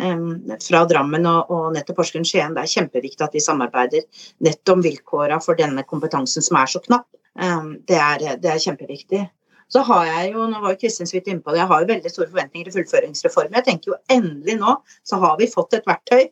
fra 0.00 0.80
Drammen 0.88 1.26
og, 1.28 1.50
og 1.52 1.64
nettopp 1.74 1.98
Porsgrunn 1.98 2.24
Skien. 2.24 2.54
Det 2.56 2.62
er 2.62 2.72
kjempeviktig 2.72 3.24
at 3.26 3.34
vi 3.36 3.42
samarbeider 3.44 4.06
nettopp 4.46 4.78
om 4.78 4.84
vilkåra 4.84 5.36
for 5.44 5.58
denne 5.58 5.84
kompetansen 5.88 6.44
som 6.44 6.56
er 6.56 6.70
så 6.72 6.80
knapp. 6.80 7.04
Det, 7.36 7.98
er, 7.98 8.24
det, 8.40 8.48
er, 8.48 8.62
kjempeviktig. 8.64 9.20
Så 9.70 9.84
har 9.86 10.06
jeg 10.08 10.32
jo, 10.34 10.48
nå 10.50 10.60
var 10.62 10.74
jo 10.74 10.80
Kristin 10.80 11.06
så 11.06 11.16
vidt 11.16 11.30
inne 11.30 11.44
på 11.44 11.54
det, 11.54 11.60
jeg 11.62 11.70
har 11.70 11.82
jo 11.82 11.90
veldig 11.92 12.10
store 12.10 12.30
forventninger 12.32 12.68
til 12.68 12.76
fullføringsreformen. 12.80 13.56
Jeg 13.60 13.68
tenker 13.68 13.92
jo 13.92 13.98
endelig 14.10 14.56
nå 14.58 14.76
så 15.06 15.20
har 15.22 15.36
vi 15.38 15.50
fått 15.50 15.78
et 15.78 15.86
verktøy 15.86 16.26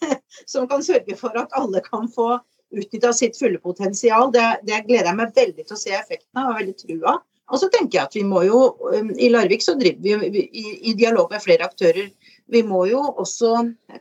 som 0.52 0.68
kan 0.70 0.84
sørge 0.86 1.16
for 1.18 1.34
at 1.40 1.54
alle 1.58 1.82
kan 1.84 2.06
få 2.12 2.36
utnytta 2.74 3.12
sitt 3.12 3.38
fulle 3.38 3.58
potensial. 3.62 4.30
Det, 4.34 4.46
det, 4.66 4.84
gleder 4.88 5.10
jeg 5.10 5.20
meg 5.20 5.36
veldig 5.36 5.66
til 5.66 5.76
å 5.76 5.80
se 5.80 5.94
effekten 5.94 6.42
av 6.42 6.52
og 6.52 6.60
veldig 6.60 6.76
trua. 6.80 7.18
Og 7.52 7.60
så 7.60 7.68
tenker 7.68 7.98
jeg 7.98 8.08
at 8.08 8.14
vi 8.16 8.22
må 8.24 8.40
jo, 8.46 8.60
um, 8.88 9.10
I 9.20 9.28
Larvik 9.28 9.62
så 9.62 9.74
driver 9.76 10.22
vi 10.32 10.46
i, 10.48 10.64
i 10.90 10.94
dialog 10.96 11.32
med 11.32 11.42
flere 11.44 11.66
aktører. 11.66 12.06
Vi 12.52 12.62
må 12.64 12.86
jo 12.88 13.02
også 13.20 13.50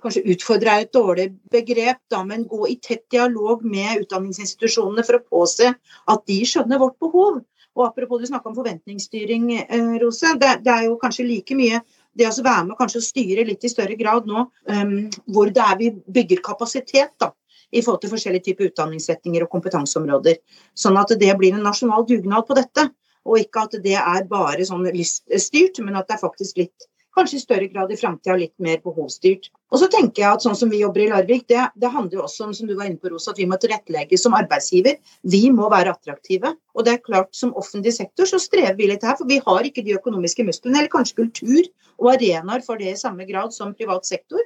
kanskje 0.04 0.24
utfordre 0.32 0.78
et 0.80 0.94
dårlig 0.96 1.30
begrep, 1.52 2.00
da, 2.12 2.22
men 2.28 2.48
gå 2.48 2.70
i 2.72 2.78
tett 2.84 3.04
dialog 3.12 3.66
med 3.68 4.06
utdanningsinstitusjonene 4.06 5.04
for 5.08 5.20
å 5.20 5.26
påse 5.28 5.74
at 5.74 6.24
de 6.30 6.40
skjønner 6.48 6.80
vårt 6.80 6.96
behov. 7.04 7.42
Og 7.74 7.86
Apropos 7.88 8.22
du 8.22 8.28
snakka 8.30 8.50
om 8.50 8.56
forventningsstyring, 8.56 9.52
eh, 9.58 9.94
Rose. 10.02 10.36
Det, 10.40 10.52
det, 10.66 10.74
er 10.74 10.88
jo 10.88 10.98
kanskje 11.02 11.26
like 11.26 11.58
mye 11.58 11.82
det 12.14 12.28
å 12.30 12.34
være 12.46 12.68
med 12.68 12.78
kanskje 12.78 13.02
å 13.02 13.06
styre 13.06 13.46
litt 13.48 13.64
i 13.66 13.72
større 13.72 13.96
grad 13.98 14.28
nå 14.30 14.44
um, 14.46 14.98
hvor 15.34 15.50
det 15.50 15.64
er 15.64 15.80
vi 15.80 15.88
bygger 15.90 16.44
kapasitet 16.46 17.16
da, 17.18 17.32
i 17.74 17.82
forhold 17.82 18.04
til 18.04 18.12
forskjellige 18.14 18.52
typer 18.52 18.70
utdanningsretninger 18.70 19.46
og 19.46 19.50
kompetanseområder. 19.56 20.38
Sånn 20.78 21.00
at 21.02 21.16
det 21.18 21.32
blir 21.40 21.58
en 21.58 21.66
nasjonal 21.66 22.06
dugnad 22.06 22.46
på 22.46 22.60
dette. 22.60 22.92
Og 23.24 23.40
ikke 23.40 23.66
at 23.66 23.78
det 23.82 23.96
er 23.96 24.26
bare 24.28 24.66
sånn 24.68 24.84
lyststyrt, 24.92 25.80
men 25.82 25.96
at 25.96 26.10
det 26.10 26.18
er 26.18 26.26
faktisk 26.26 26.60
litt 26.60 26.90
kanskje 27.18 27.38
i 27.38 27.44
større 27.44 27.68
grad 27.72 27.92
i 27.94 27.98
framtida 28.00 28.36
litt 28.40 28.54
mer 28.64 28.80
behovsstyrt. 28.84 29.50
Og 29.74 29.82
så 29.82 29.90
tenker 29.92 30.24
jeg 30.24 30.30
at 30.38 30.46
sånn 30.46 30.58
som 30.58 30.72
vi 30.74 30.82
jobber 30.82 31.04
i 31.04 31.10
Larvik, 31.12 31.46
det, 31.52 31.62
det 31.80 31.92
handler 31.94 32.20
jo 32.20 32.24
også 32.26 32.48
om 32.48 32.56
som 32.58 32.70
du 32.70 32.76
var 32.78 32.90
inne 32.90 33.02
på, 33.02 33.12
Rosa, 33.14 33.34
at 33.34 33.42
vi 33.42 33.48
må 33.50 33.60
tilrettelegge 33.62 34.20
som 34.20 34.36
arbeidsgiver. 34.38 34.98
Vi 35.36 35.44
må 35.54 35.70
være 35.74 35.94
attraktive. 35.94 36.56
Og 36.74 36.88
det 36.88 36.96
er 36.96 37.06
klart, 37.06 37.32
som 37.38 37.54
offentlig 37.60 37.96
sektor 37.98 38.30
så 38.30 38.42
strever 38.42 38.78
vi 38.80 38.90
litt 38.90 39.06
her, 39.06 39.18
for 39.20 39.30
vi 39.30 39.42
har 39.46 39.70
ikke 39.70 39.86
de 39.86 39.98
økonomiske 40.00 40.46
musklene, 40.48 40.82
eller 40.82 40.94
kanskje 40.94 41.22
kultur 41.22 41.62
og 42.02 42.16
arenaer 42.16 42.66
for 42.66 42.82
det 42.82 42.94
i 42.94 43.00
samme 43.00 43.28
grad 43.30 43.54
som 43.56 43.76
privat 43.78 44.10
sektor. 44.10 44.42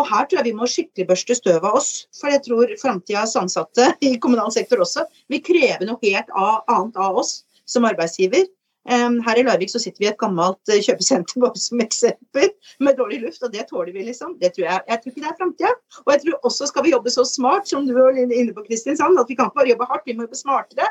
Og 0.00 0.08
her 0.10 0.26
tror 0.26 0.40
jeg 0.40 0.48
vi 0.48 0.58
må 0.58 0.66
skikkelig 0.70 1.06
børste 1.06 1.36
støv 1.38 1.62
av 1.62 1.78
oss. 1.78 1.90
For 2.18 2.32
jeg 2.32 2.42
tror 2.48 2.72
framtidas 2.80 3.36
ansatte 3.38 3.92
i 4.02 4.16
kommunal 4.22 4.50
sektor 4.54 4.82
også 4.82 5.06
vil 5.30 5.42
kreve 5.44 5.86
noe 5.86 6.02
helt 6.02 6.32
annet 6.34 6.98
av 6.98 7.20
oss 7.22 7.44
som 7.68 7.86
arbeidsgiver. 7.88 8.48
Her 8.84 9.38
i 9.40 9.42
Larvik 9.46 9.70
så 9.72 9.80
sitter 9.80 10.02
vi 10.02 10.06
i 10.06 10.10
et 10.10 10.18
gammelt 10.20 10.72
eh, 10.72 10.82
kjøpesenter 10.84 11.40
bare 11.44 11.60
som 11.60 11.80
eksempel, 11.80 12.50
med 12.84 12.98
dårlig 12.98 13.22
luft, 13.22 13.42
og 13.42 13.52
det 13.54 13.64
tåler 13.70 13.92
vi, 13.94 14.04
liksom. 14.10 14.36
Det 14.40 14.52
tror 14.54 14.66
jeg, 14.66 14.82
jeg 14.90 15.00
tror 15.00 15.12
ikke 15.12 15.22
det 15.24 15.30
er 15.30 15.38
framtida. 15.38 15.72
Og 16.04 16.12
jeg 16.12 16.22
tror 16.24 16.50
også 16.50 16.68
skal 16.68 16.84
vi 16.84 16.92
jobbe 16.92 17.14
så 17.14 17.24
smart, 17.28 17.68
som 17.70 17.88
du 17.88 17.94
var 17.96 18.18
inne 18.20 18.52
på, 18.52 18.66
Kristiansand, 18.68 19.20
at 19.20 19.30
vi 19.30 19.38
kan 19.38 19.48
ikke 19.48 19.62
bare 19.62 19.72
jobbe 19.72 19.88
hardt, 19.88 20.06
vi 20.06 20.16
må 20.18 20.28
jobbe 20.28 20.40
smartere. 20.40 20.90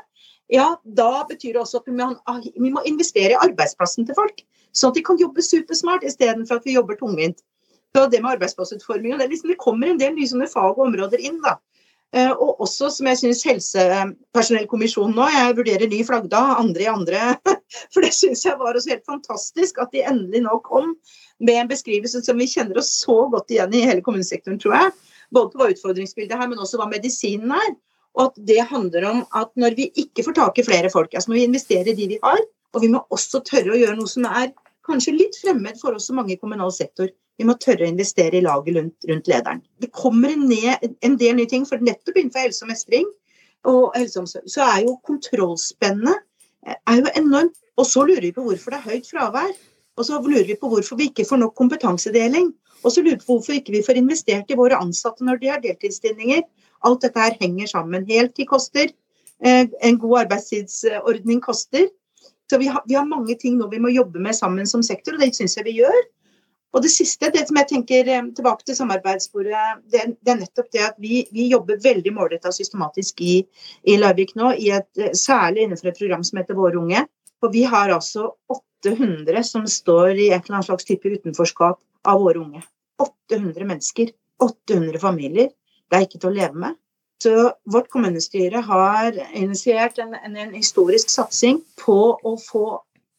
Ja, 0.52 0.74
da 0.84 1.24
betyr 1.30 1.54
det 1.54 1.62
også 1.62 1.80
at 1.80 1.88
vi 1.88 1.96
må, 1.96 2.10
ah, 2.28 2.42
investere 2.90 3.36
i 3.36 3.42
arbeidsplassen 3.46 4.10
til 4.10 4.18
folk, 4.18 4.42
sånn 4.74 4.92
at 4.92 4.98
de 4.98 5.06
kan 5.06 5.22
jobbe 5.22 5.46
supersmart 5.46 6.04
istedenfor 6.08 6.60
at 6.60 6.68
vi 6.68 6.76
jobber 6.76 6.98
tungvint. 7.00 7.46
Så 7.94 8.08
det 8.10 8.24
med 8.24 8.34
arbeidsplassutforming, 8.34 9.20
det, 9.22 9.30
liksom, 9.30 9.54
det 9.54 9.62
kommer 9.62 9.92
en 9.92 10.02
del 10.02 10.16
nye 10.18 10.30
sånne 10.30 10.50
fag 10.50 10.74
og 10.74 10.88
områder 10.88 11.22
inn. 11.22 11.38
da. 11.46 11.60
Eh, 12.14 12.30
og 12.30 12.62
også 12.62 12.92
som 12.94 13.08
jeg 13.10 13.20
syns 13.20 13.42
Helsepersonellkommisjonen 13.48 15.16
nå, 15.18 15.26
jeg 15.34 15.56
vurderer 15.58 15.90
ny 15.90 16.04
flaggdag, 16.06 16.60
andre 16.62 16.86
i 16.86 16.92
andre. 16.92 17.22
For 17.94 18.06
det 18.06 18.14
syns 18.14 18.46
jeg 18.46 18.60
var 18.60 18.78
også 18.78 18.94
helt 18.94 19.08
fantastisk 19.10 19.82
at 19.82 19.96
de 19.96 20.04
endelig 20.06 20.44
nå 20.46 20.60
kom 20.68 20.92
med 21.44 21.58
en 21.58 21.72
beskrivelse 21.72 22.22
som 22.26 22.38
vi 22.38 22.50
kjenner 22.52 22.78
oss 22.80 22.92
så 23.02 23.24
godt 23.34 23.50
igjen 23.54 23.74
i 23.74 23.82
hele 23.88 24.06
kommunesektoren, 24.06 24.62
tror 24.62 24.78
jeg. 24.78 24.94
Både 25.34 25.58
hva 25.58 25.72
utfordringsbildet 25.74 26.38
her, 26.38 26.52
men 26.52 26.62
også 26.62 26.78
hva 26.82 26.88
medisinen 26.92 27.56
er. 27.58 27.74
Og 28.14 28.28
at 28.28 28.38
det 28.46 28.62
handler 28.70 29.08
om 29.10 29.24
at 29.34 29.50
når 29.58 29.74
vi 29.80 29.90
ikke 29.98 30.28
får 30.28 30.38
tak 30.38 30.62
i 30.62 30.68
flere 30.68 30.94
folk, 30.94 31.16
altså 31.18 31.32
må 31.32 31.40
vi 31.40 31.48
investere 31.48 31.90
i 31.90 31.98
de 31.98 32.12
vi 32.14 32.20
har, 32.22 32.44
og 32.74 32.86
vi 32.86 32.92
må 32.94 33.02
også 33.14 33.42
tørre 33.46 33.74
å 33.74 33.80
gjøre 33.80 33.98
noe 33.98 34.12
som 34.12 34.30
er 34.30 34.52
kanskje 34.86 35.16
litt 35.16 35.38
fremmed 35.42 35.80
for 35.82 35.98
oss 35.98 36.12
så 36.12 36.14
mange 36.14 36.36
i 36.36 36.40
kommunal 36.42 36.70
sektor. 36.76 37.10
Vi 37.40 37.48
må 37.50 37.56
tørre 37.58 37.88
å 37.88 37.90
investere 37.90 38.38
i 38.38 38.44
laget 38.46 38.78
rundt, 38.78 39.08
rundt 39.10 39.30
lederen. 39.32 39.62
Det 39.82 39.90
kommer 39.96 40.36
ned 40.38 40.86
en 41.02 41.18
del 41.18 41.38
nye 41.40 41.50
ting, 41.50 41.66
for 41.66 41.82
nettopp 41.82 42.20
innenfor 42.20 42.46
helse 42.46 42.66
og 42.66 42.72
mestring 42.72 43.10
og 43.70 43.94
helseomsorg, 43.96 44.48
så 44.52 44.66
er 44.68 44.82
jo 44.84 44.98
kontrollspennet 45.08 46.20
eh, 46.68 46.76
er 46.76 47.00
jo 47.00 47.14
enormt. 47.20 47.56
Og 47.80 47.88
så 47.90 48.04
lurer 48.06 48.28
vi 48.28 48.34
på 48.36 48.44
hvorfor 48.46 48.74
det 48.74 48.82
er 48.82 48.92
høyt 48.92 49.08
fravær. 49.10 49.54
Og 49.98 50.06
så 50.06 50.20
lurer 50.22 50.46
vi 50.50 50.58
på 50.60 50.70
hvorfor 50.70 51.00
vi 51.00 51.10
ikke 51.10 51.26
får 51.26 51.42
nok 51.42 51.56
kompetansedeling. 51.58 52.52
Og 52.84 52.92
så 52.94 53.02
lurer 53.02 53.18
vi 53.18 53.26
på 53.26 53.38
hvorfor 53.38 53.58
ikke 53.58 53.74
vi 53.74 53.86
får 53.86 53.98
investert 54.02 54.52
i 54.52 54.58
våre 54.60 54.78
ansatte 54.78 55.26
når 55.26 55.40
de 55.42 55.50
har 55.50 55.64
deltidsstillinger. 55.64 56.44
Alt 56.86 57.06
dette 57.06 57.24
her 57.24 57.38
henger 57.40 57.72
sammen. 57.72 58.06
Heltid 58.10 58.50
koster. 58.52 58.92
Eh, 59.44 59.66
en 59.82 60.00
god 60.00 60.26
arbeidstidsordning 60.26 61.42
koster. 61.42 61.88
Så 62.52 62.60
vi 62.62 62.68
har, 62.70 62.84
vi 62.86 62.98
har 63.00 63.08
mange 63.08 63.38
ting 63.40 63.58
nå 63.58 63.70
vi 63.72 63.82
må 63.82 63.90
jobbe 63.94 64.22
med 64.22 64.36
sammen 64.38 64.68
som 64.70 64.84
sektor, 64.86 65.16
og 65.16 65.24
det 65.24 65.32
syns 65.34 65.56
jeg 65.58 65.66
vi 65.66 65.80
gjør. 65.80 66.02
Og 66.74 66.82
det 66.82 66.90
siste, 66.90 67.30
det 67.34 67.46
som 67.48 67.58
jeg 67.60 67.70
tenker 67.70 68.08
eh, 68.10 68.30
tilbake 68.36 68.66
til 68.66 68.78
samarbeidssporet, 68.78 69.84
det, 69.94 70.06
det, 70.20 70.32
er 70.34 70.40
nettopp 70.40 70.72
det 70.74 70.84
at 70.88 70.96
vi, 71.02 71.22
vi 71.34 71.48
jobber 71.52 71.82
veldig 71.84 72.14
målretta 72.16 72.50
og 72.50 72.58
systematisk 72.58 73.22
i, 73.22 73.36
i, 73.86 73.98
Larvik 74.02 74.34
nå, 74.40 74.56
i 74.58 74.72
et, 74.74 74.90
eh, 74.98 75.14
særlig 75.18 75.68
innenfor 75.68 75.92
et 75.92 76.00
program 76.02 76.26
som 76.26 76.42
heter 76.42 76.58
Våre 76.58 76.82
unge. 76.82 77.06
For 77.44 77.54
vi 77.54 77.66
har 77.70 77.94
altså 77.94 78.32
800 78.50 79.44
som 79.46 79.68
står 79.70 80.16
i 80.16 80.30
et 80.32 80.46
eller 80.46 80.58
annet 80.58 80.70
slags 80.72 80.88
type 80.88 81.10
utenforskap 81.10 81.82
av 82.10 82.22
våre 82.24 82.42
unge. 82.42 82.64
800 83.04 83.68
mennesker. 83.68 84.14
800 84.42 85.00
familier. 85.00 85.52
Det 85.92 86.00
er 86.00 86.08
ikke 86.08 86.22
til 86.24 86.32
å 86.32 86.38
leve 86.38 86.64
med. 86.66 86.80
Så 87.24 87.52
vårt 87.72 87.92
kommunestyre 87.94 88.64
har 88.66 89.16
initiert 89.38 90.00
en, 90.02 90.16
en, 90.18 90.40
en 90.40 90.56
historisk 90.56 91.12
satsing 91.12 91.62
på 91.80 91.98
å 92.18 92.34
få 92.42 92.66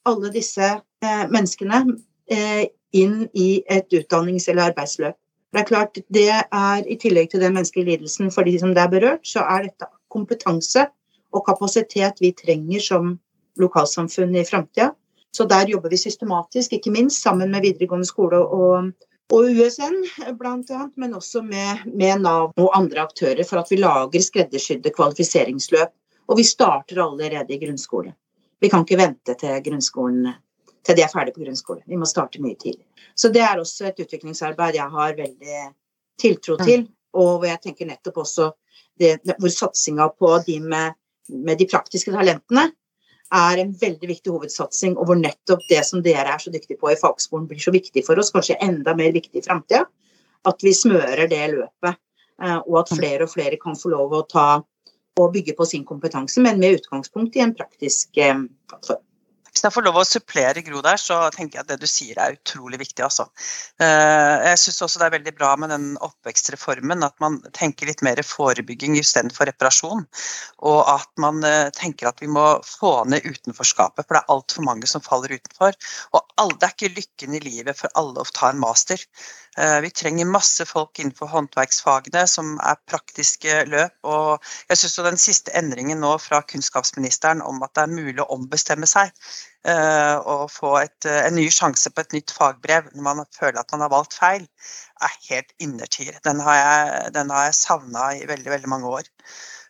alle 0.09 0.33
disse 0.35 0.67
eh, 0.75 1.23
menneskene 1.33 1.85
eh, 2.29 2.67
inn 2.95 3.29
i 3.35 3.63
et 3.71 3.93
utdannings- 3.93 4.49
eller 4.49 4.71
arbeidsløp. 4.71 5.17
Det 5.55 5.61
er 5.61 5.69
klart, 5.69 5.99
det 6.11 6.31
er 6.35 6.87
I 6.91 6.97
tillegg 6.99 7.31
til 7.31 7.43
den 7.43 7.55
menneskelige 7.55 7.93
lidelsen 7.93 8.31
for 8.35 8.43
de 8.47 8.57
som 8.59 8.75
det 8.75 8.83
er 8.83 8.91
berørt, 8.91 9.23
så 9.27 9.45
er 9.47 9.69
dette 9.69 9.87
kompetanse 10.11 10.89
og 11.35 11.45
kapasitet 11.47 12.19
vi 12.23 12.33
trenger 12.35 12.83
som 12.83 13.17
lokalsamfunn 13.61 14.35
i 14.35 14.45
framtida. 14.47 14.91
Så 15.35 15.47
der 15.51 15.71
jobber 15.71 15.91
vi 15.91 15.99
systematisk, 15.99 16.73
ikke 16.73 16.93
minst 16.95 17.23
sammen 17.23 17.51
med 17.51 17.63
videregående 17.63 18.07
skole 18.07 18.39
og, 18.39 18.91
og 19.35 19.49
USN 19.51 19.97
bl.a., 20.39 20.85
men 20.97 21.15
også 21.15 21.43
med, 21.43 21.87
med, 21.87 22.23
Nav 22.23 22.53
og 22.57 22.77
andre 22.79 23.03
aktører 23.03 23.43
for 23.47 23.63
at 23.63 23.71
vi 23.71 23.81
lager 23.83 24.23
skreddersydde 24.23 24.95
kvalifiseringsløp. 24.95 25.91
Og 26.29 26.39
vi 26.39 26.45
starter 26.47 27.03
allerede 27.03 27.53
i 27.53 27.59
grunnskole. 27.61 28.15
Vi 28.61 28.71
kan 28.73 28.87
ikke 28.87 28.97
vente 28.97 29.35
til 29.37 29.59
grunnskolen 29.67 30.31
til 30.85 30.99
de 30.99 31.05
er 31.05 31.13
ferdig 31.13 31.35
på 31.35 31.45
grunnskole. 31.45 31.83
Vi 31.89 31.99
må 31.99 32.09
starte 32.09 32.43
mye 32.43 32.59
tidlig. 32.61 32.85
Så 33.17 33.31
det 33.33 33.43
er 33.45 33.61
også 33.61 33.89
et 33.89 34.01
utviklingsarbeid 34.05 34.79
jeg 34.79 34.91
har 34.97 35.17
veldig 35.17 35.63
tiltro 36.21 36.59
til. 36.63 36.89
og 37.15 37.39
hvor 37.39 37.47
jeg 37.47 37.61
tenker 37.63 37.87
nettopp 37.87 38.17
også 38.25 38.49
det, 38.99 39.21
hvor 39.39 39.51
satsinga 39.51 40.09
på 40.19 40.31
de 40.47 40.59
med, 40.61 40.97
med 41.31 41.59
de 41.59 41.67
praktiske 41.71 42.11
talentene 42.11 42.73
er 43.35 43.61
en 43.63 43.71
veldig 43.81 44.09
viktig 44.11 44.33
hovedsatsing, 44.35 44.97
og 44.99 45.09
hvor 45.09 45.19
nettopp 45.19 45.63
det 45.71 45.81
som 45.87 46.03
dere 46.05 46.35
er 46.35 46.43
så 46.43 46.53
dyktige 46.55 46.79
på 46.81 46.91
i 46.93 46.99
fagskolen, 46.99 47.47
blir 47.51 47.63
så 47.63 47.73
viktig 47.75 48.05
for 48.07 48.19
oss, 48.21 48.33
kanskje 48.35 48.59
enda 48.63 48.95
mer 48.99 49.15
viktig 49.15 49.41
i 49.41 49.47
framtida. 49.47 49.85
At 50.45 50.63
vi 50.63 50.75
smører 50.77 51.27
det 51.31 51.43
løpet, 51.55 51.99
eh, 52.43 52.61
og 52.67 52.79
at 52.83 52.93
flere 52.99 53.25
og 53.25 53.33
flere 53.33 53.59
kan 53.63 53.79
få 53.79 53.95
lov 53.95 54.13
å 54.13 54.27
ta 54.29 54.49
og 55.15 55.33
bygge 55.35 55.55
på 55.55 55.67
sin 55.71 55.87
kompetanse, 55.87 56.43
men 56.43 56.59
med 56.59 56.81
utgangspunkt 56.81 57.37
i 57.39 57.43
en 57.47 57.55
praktisk 57.57 58.19
eh, 58.19 58.47
plattform. 58.71 59.03
Jeg 59.65 59.73
får 59.73 59.85
lov 59.87 59.97
å 59.97 60.05
supplere 60.05 60.61
Gro 60.65 60.83
der, 60.85 60.99
så 61.01 61.17
tenker 61.33 61.59
jeg 61.59 61.65
at 61.65 61.71
det 61.73 61.79
du 61.81 61.89
sier 61.89 62.19
er 62.21 62.35
utrolig 62.37 62.79
viktig. 62.83 63.01
Altså. 63.07 63.25
Eh, 63.81 64.49
jeg 64.51 64.61
syns 64.61 64.83
også 64.85 65.01
det 65.01 65.07
er 65.07 65.15
veldig 65.15 65.33
bra 65.39 65.55
med 65.61 65.73
den 65.73 65.87
oppvekstreformen, 66.05 67.05
at 67.07 67.17
man 67.25 67.39
tenker 67.57 67.89
litt 67.89 68.05
mer 68.05 68.21
forebygging 68.29 68.99
istedenfor 69.01 69.49
reparasjon. 69.49 70.05
Og 70.69 70.81
at 70.93 71.09
man 71.23 71.41
eh, 71.49 71.71
tenker 71.77 72.11
at 72.11 72.21
vi 72.21 72.29
må 72.29 72.45
få 72.69 72.93
ned 73.09 73.25
utenforskapet, 73.25 74.05
for 74.05 74.19
det 74.19 74.21
er 74.21 74.35
altfor 74.37 74.69
mange 74.69 74.91
som 74.91 75.05
faller 75.05 75.33
utenfor. 75.33 75.79
Og 76.13 76.53
det 76.61 76.69
er 76.69 76.77
ikke 76.77 76.93
lykken 76.99 77.39
i 77.39 77.43
livet 77.45 77.81
for 77.81 77.93
alle 77.97 78.21
å 78.21 78.35
ta 78.37 78.53
en 78.53 78.61
master. 78.61 79.01
Eh, 79.57 79.79
vi 79.81 79.95
trenger 79.97 80.29
masse 80.29 80.69
folk 80.69 81.01
innenfor 81.01 81.33
håndverksfagene 81.33 82.27
som 82.29 82.59
er 82.61 82.77
praktiske 82.91 83.65
løp. 83.71 83.97
Og 84.05 84.45
jeg 84.69 84.83
syns 84.83 85.01
den 85.09 85.21
siste 85.25 85.57
endringen 85.57 86.05
nå 86.05 86.17
fra 86.21 86.43
kunnskapsministeren 86.45 87.41
om 87.45 87.65
at 87.65 87.73
det 87.79 87.87
er 87.87 87.97
mulig 87.97 88.21
å 88.21 88.31
ombestemme 88.37 88.89
seg 88.91 89.15
eh, 89.69 90.17
og 90.19 90.51
få 90.53 90.75
et, 90.83 91.07
eh, 91.09 91.23
en 91.29 91.37
ny 91.39 91.47
sjanse 91.53 91.91
på 91.91 92.05
et 92.05 92.15
nytt 92.17 92.35
fagbrev 92.35 92.93
når 92.93 93.07
man 93.07 93.25
føler 93.37 93.61
at 93.61 93.73
man 93.75 93.85
har 93.87 93.93
valgt 93.93 94.17
feil, 94.19 94.47
er 95.03 95.19
helt 95.31 95.51
innertier. 95.61 96.21
Den 96.25 96.41
har 96.45 96.61
jeg, 96.61 97.11
den 97.17 97.33
jeg 97.35 97.59
savna 97.59 98.13
i 98.17 98.25
veldig, 98.31 98.51
veldig 98.57 98.73
mange 98.73 98.95
år. 99.01 99.11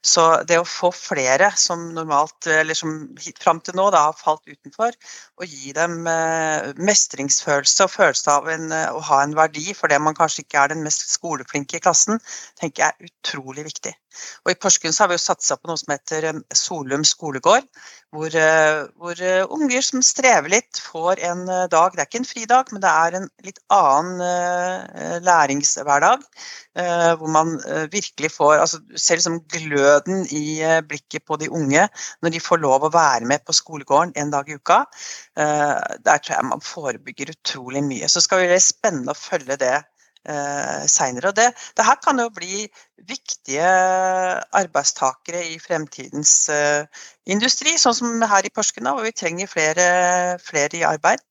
Så 0.04 0.22
det 0.44 0.58
å 0.60 0.66
få 0.68 0.90
flere 0.92 1.48
som 1.56 1.86
normalt, 1.96 2.46
eller 2.46 2.76
som 2.76 2.92
fram 3.40 3.62
til 3.64 3.78
nå 3.78 3.86
da, 3.94 4.02
har 4.10 4.18
falt 4.18 4.44
utenfor, 4.44 4.92
og 5.40 5.48
gi 5.48 5.72
dem 5.76 6.04
eh, 6.10 6.74
mestringsfølelse 6.76 7.86
og 7.86 7.94
følelse 7.94 8.34
av 8.34 8.50
en, 8.52 8.68
å 8.68 9.00
ha 9.08 9.22
en 9.24 9.36
verdi 9.38 9.72
for 9.72 9.88
det 9.88 10.02
man 10.04 10.18
kanskje 10.18 10.44
ikke 10.44 10.60
er 10.60 10.74
den 10.74 10.84
mest 10.84 11.08
skoleflinke 11.08 11.80
i 11.80 11.84
klassen, 11.86 12.20
tenker 12.60 12.84
jeg 12.84 12.92
er 12.92 13.12
utrolig 13.14 13.64
viktig. 13.72 13.94
Og 14.44 14.52
I 14.52 14.56
Porsgrunn 14.60 14.94
har 14.98 15.10
vi 15.10 15.16
jo 15.16 15.22
satsa 15.22 15.56
på 15.58 15.70
noe 15.70 15.80
som 15.80 15.92
heter 15.94 16.28
eh, 16.30 16.40
Solum 16.56 17.04
skolegård. 17.08 17.66
Hvor, 18.14 18.34
eh, 18.38 18.84
hvor, 19.00 19.18
eh, 19.18 19.46
unger 19.56 19.84
som 19.84 20.02
strever 20.04 20.52
litt, 20.52 20.80
får 20.92 21.22
en 21.30 21.44
dag. 21.46 21.94
Det 21.94 22.02
er 22.02 22.08
ikke 22.08 22.20
en 22.22 22.28
fridag, 22.28 22.72
men 22.72 22.82
det 22.84 22.90
er 22.90 23.16
en 23.18 23.28
litt 23.46 23.60
annen 23.74 24.22
læringshverdag. 25.24 26.22
Hvor 27.18 27.30
man 27.30 27.52
virkelig 27.92 28.30
får 28.34 28.58
altså, 28.58 28.80
ser 28.98 29.20
liksom 29.20 29.40
gløden 29.52 30.24
i 30.34 30.58
blikket 30.88 31.24
på 31.26 31.38
de 31.38 31.50
unge 31.54 31.86
når 32.22 32.34
de 32.34 32.42
får 32.42 32.62
lov 32.62 32.86
å 32.86 32.92
være 32.94 33.28
med 33.30 33.44
på 33.46 33.54
skolegården 33.54 34.14
en 34.18 34.32
dag 34.34 34.50
i 34.50 34.58
uka. 34.58 34.80
Der 35.38 36.18
tror 36.18 36.34
jeg 36.34 36.50
man 36.50 36.64
forebygger 36.64 37.34
utrolig 37.34 37.84
mye. 37.86 38.10
Så 38.10 38.24
skal 38.24 38.42
det 38.42 38.54
være 38.54 38.66
spennende 38.66 39.14
å 39.14 39.18
følge 39.18 39.58
det 39.60 39.76
eh, 40.24 40.86
seinere. 40.90 41.32
Det, 41.36 41.50
det, 41.76 41.86
her 41.86 42.00
kan 42.04 42.20
jo 42.20 42.28
bli 42.34 42.64
viktige 43.08 43.68
arbeidstakere 44.56 45.44
i 45.52 45.58
fremtidens 45.62 46.34
eh, 46.52 46.84
industri, 47.30 47.76
sånn 47.80 47.98
som 48.00 48.26
her 48.30 48.46
i 48.46 48.52
Porsgrunn, 48.54 48.90
hvor 48.92 49.06
vi 49.06 49.14
trenger 49.16 49.50
flere, 49.50 49.86
flere 50.44 50.80
i 50.80 50.86
arbeid. 50.88 51.24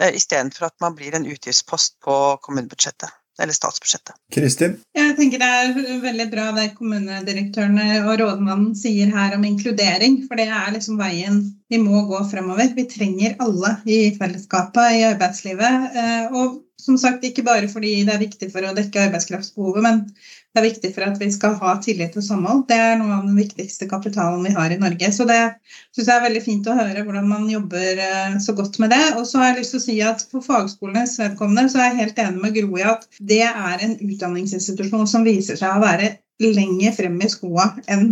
Eh, 0.00 0.14
Istedenfor 0.16 0.70
at 0.70 0.78
man 0.84 0.96
blir 0.98 1.16
en 1.16 1.28
utgiftspost 1.28 1.98
på 2.04 2.20
kommunebudsjettet 2.44 3.10
eller 3.40 3.56
statsbudsjettet. 3.56 4.16
Kristin? 4.34 4.76
Jeg 4.96 5.14
tenker 5.18 5.40
Det 5.40 5.48
er 5.48 6.00
veldig 6.02 6.26
bra 6.32 6.50
det 6.56 6.66
kommunedirektørene 6.76 8.02
og 8.02 8.18
rådmannen 8.20 8.74
sier 8.78 9.12
her 9.14 9.36
om 9.36 9.46
inkludering. 9.48 10.20
For 10.28 10.40
det 10.40 10.48
er 10.52 10.74
liksom 10.74 11.00
veien 11.00 11.42
vi 11.70 11.80
må 11.80 12.04
gå 12.10 12.20
fremover. 12.30 12.72
Vi 12.76 12.86
trenger 12.90 13.38
alle 13.40 13.76
i 13.88 14.00
fellesskapet 14.18 14.98
i 14.98 15.06
arbeidslivet. 15.08 15.88
Eh, 15.94 16.26
og 16.36 16.60
som 16.80 16.98
sagt, 17.00 17.24
ikke 17.26 17.44
bare 17.46 17.68
fordi 17.70 18.00
det 18.08 18.14
er 18.14 18.22
viktig 18.22 18.50
for 18.52 18.66
å 18.66 18.74
dekke 18.76 19.06
arbeidskraftsbehovet, 19.06 19.82
men 19.84 20.00
det 20.50 20.58
er 20.60 20.66
viktig 20.66 20.90
for 20.96 21.06
at 21.06 21.18
vi 21.20 21.28
skal 21.30 21.54
ha 21.60 21.74
tillit 21.82 22.16
og 22.18 22.24
samhold. 22.26 22.64
Det 22.70 22.74
er 22.74 22.96
noe 22.98 23.20
av 23.20 23.26
den 23.28 23.36
viktigste 23.38 23.86
kapitalen 23.90 24.42
vi 24.48 24.54
har 24.56 24.72
i 24.74 24.78
Norge. 24.80 25.12
Så 25.14 25.26
det 25.28 25.38
syns 25.94 26.08
jeg 26.08 26.14
er 26.16 26.24
veldig 26.24 26.42
fint 26.42 26.66
å 26.66 26.74
høre 26.74 27.04
hvordan 27.06 27.28
man 27.30 27.44
jobber 27.50 28.02
eh, 28.02 28.38
så 28.42 28.56
godt 28.58 28.80
med 28.82 28.90
det. 28.90 29.02
Og 29.20 29.28
så 29.30 29.38
har 29.38 29.52
jeg 29.52 29.60
lyst 29.60 29.76
til 29.76 29.82
å 29.82 29.84
si 29.84 29.98
at 30.02 30.24
for 30.32 30.46
fagskolenes 30.46 31.14
vedkommende 31.22 31.70
så 31.70 31.78
er 31.78 31.92
jeg 31.92 32.00
helt 32.00 32.24
enig 32.24 32.42
med 32.42 32.58
Gro 32.58 32.80
i 32.80 32.88
at 32.96 33.06
det 33.22 33.44
er 33.46 33.86
en 33.86 33.94
utdanningsinstitusjon 34.00 35.06
som 35.12 35.28
viser 35.28 35.60
seg 35.60 35.76
å 35.76 35.84
være 35.84 36.16
lenger 36.40 36.94
frem 36.96 37.18
i 37.20 37.28
skoa 37.30 37.66
enn 37.92 38.06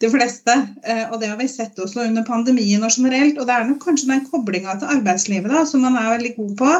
de 0.00 0.10
fleste. 0.12 0.54
Eh, 0.86 1.04
og 1.10 1.18
det 1.20 1.32
har 1.32 1.38
vi 1.40 1.48
sett 1.50 1.78
også 1.82 2.04
under 2.06 2.26
pandemien 2.26 2.84
og 2.86 2.94
generelt. 2.94 3.38
Og 3.38 3.48
det 3.48 3.54
er 3.54 3.68
nok 3.68 3.82
kanskje 3.84 4.10
den 4.12 4.24
koblinga 4.30 4.78
til 4.78 4.92
arbeidslivet 4.96 5.52
da, 5.52 5.64
som 5.66 5.84
man 5.84 5.98
er 5.98 6.14
veldig 6.14 6.34
god 6.38 6.54
på 6.62 6.74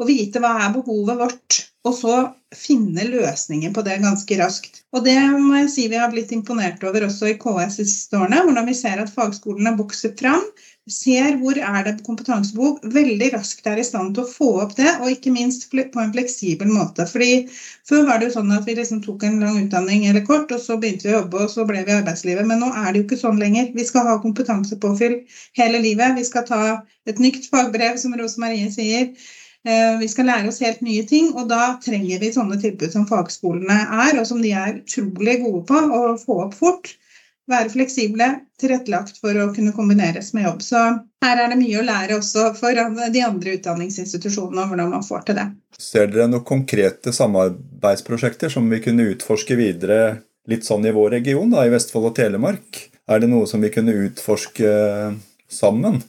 og 0.00 0.08
vite 0.08 0.40
hva 0.42 0.56
er 0.64 0.74
behovet 0.74 1.20
vårt, 1.20 1.60
og 1.88 1.94
så 1.96 2.14
finne 2.56 3.06
løsninger 3.08 3.72
på 3.72 3.84
det 3.86 4.00
ganske 4.02 4.36
raskt. 4.40 4.82
Og 4.96 5.04
det 5.06 5.16
må 5.38 5.54
jeg 5.60 5.70
si 5.72 5.86
vi 5.88 6.00
har 6.00 6.10
blitt 6.12 6.32
imponert 6.34 6.82
over 6.84 7.06
også 7.06 7.30
i 7.30 7.38
KS 7.40 7.78
de 7.80 7.86
siste 7.86 8.18
årene, 8.18 8.42
hvordan 8.44 8.68
vi 8.68 8.76
ser 8.76 9.00
at 9.00 9.12
fagskolene 9.14 9.76
vokser 9.78 10.12
fram, 10.18 10.42
ser 10.90 11.36
hvor 11.38 11.56
er 11.56 11.84
det 11.86 12.02
kompetansebehov, 12.04 12.80
veldig 12.92 13.28
raskt 13.36 13.68
er 13.70 13.78
i 13.80 13.86
stand 13.86 14.16
til 14.16 14.24
å 14.24 14.30
få 14.30 14.48
opp 14.64 14.74
det, 14.78 14.88
og 14.98 15.12
ikke 15.12 15.32
minst 15.32 15.68
på 15.70 16.02
en 16.02 16.12
fleksibel 16.16 16.72
måte. 16.72 17.06
Fordi 17.08 17.46
Før 17.88 18.04
var 18.06 18.20
det 18.20 18.28
jo 18.28 18.36
sånn 18.36 18.52
at 18.54 18.66
vi 18.68 18.76
liksom 18.76 19.00
tok 19.02 19.24
en 19.26 19.40
lang 19.42 19.56
utdanning 19.62 20.04
eller 20.06 20.26
kort, 20.26 20.52
og 20.54 20.60
så 20.62 20.76
begynte 20.80 21.08
vi 21.08 21.14
å 21.14 21.20
jobbe, 21.20 21.44
og 21.44 21.50
så 21.50 21.64
ble 21.66 21.84
vi 21.86 21.94
i 21.94 21.98
arbeidslivet. 22.00 22.46
Men 22.46 22.62
nå 22.62 22.68
er 22.70 22.90
det 22.90 23.00
jo 23.00 23.06
ikke 23.06 23.22
sånn 23.22 23.40
lenger. 23.40 23.72
Vi 23.74 23.86
skal 23.88 24.06
ha 24.06 24.20
kompetansepåfyll 24.22 25.20
hele 25.58 25.82
livet. 25.82 26.14
Vi 26.18 26.26
skal 26.28 26.46
ta 26.46 26.62
et 27.10 27.22
nytt 27.22 27.48
fagbrev, 27.50 27.98
som 27.98 28.14
Rose 28.18 28.42
Marie 28.42 28.70
sier. 28.74 29.10
Eh, 29.68 29.98
vi 30.00 30.08
skal 30.08 30.30
lære 30.30 30.48
oss 30.48 30.62
helt 30.64 30.80
nye 30.80 31.04
ting, 31.08 31.34
og 31.36 31.50
da 31.50 31.74
trenger 31.84 32.22
vi 32.22 32.32
sånne 32.32 32.56
tilbud 32.62 32.94
som 32.94 33.06
fagskolene 33.08 33.76
er, 34.06 34.16
og 34.20 34.26
som 34.28 34.40
de 34.40 34.54
er 34.56 34.80
utrolig 34.80 35.36
gode 35.42 35.66
på 35.68 35.82
å 35.98 36.02
få 36.20 36.38
opp 36.46 36.56
fort. 36.56 36.94
Være 37.50 37.72
fleksible, 37.72 38.28
tilrettelagt 38.62 39.18
for 39.18 39.36
å 39.42 39.48
kunne 39.52 39.74
kombineres 39.74 40.30
med 40.36 40.46
jobb. 40.46 40.60
Så 40.62 40.80
her 41.24 41.42
er 41.42 41.50
det 41.50 41.58
mye 41.58 41.80
å 41.80 41.84
lære 41.84 42.16
også 42.20 42.52
for 42.56 42.78
de 43.10 43.24
andre 43.26 43.56
utdanningsinstitusjonene 43.58 44.64
om 44.64 44.72
hvordan 44.72 44.92
man 44.94 45.04
får 45.04 45.26
til 45.26 45.40
det. 45.40 45.48
Ser 45.80 46.12
dere 46.12 46.28
noen 46.30 46.46
konkrete 46.46 47.12
samarbeidsprosjekter 47.16 48.52
som 48.52 48.70
vi 48.70 48.78
kunne 48.84 49.08
utforske 49.10 49.58
videre 49.58 50.20
litt 50.50 50.64
sånn 50.68 50.86
i 50.86 50.94
vår 50.94 51.16
region, 51.18 51.50
da, 51.50 51.66
i 51.66 51.74
Vestfold 51.74 52.12
og 52.12 52.16
Telemark? 52.16 52.84
Er 53.10 53.20
det 53.20 53.28
noe 53.32 53.48
som 53.50 53.60
vi 53.60 53.72
kunne 53.74 53.96
utforske 54.06 54.70
sammen? 55.50 56.00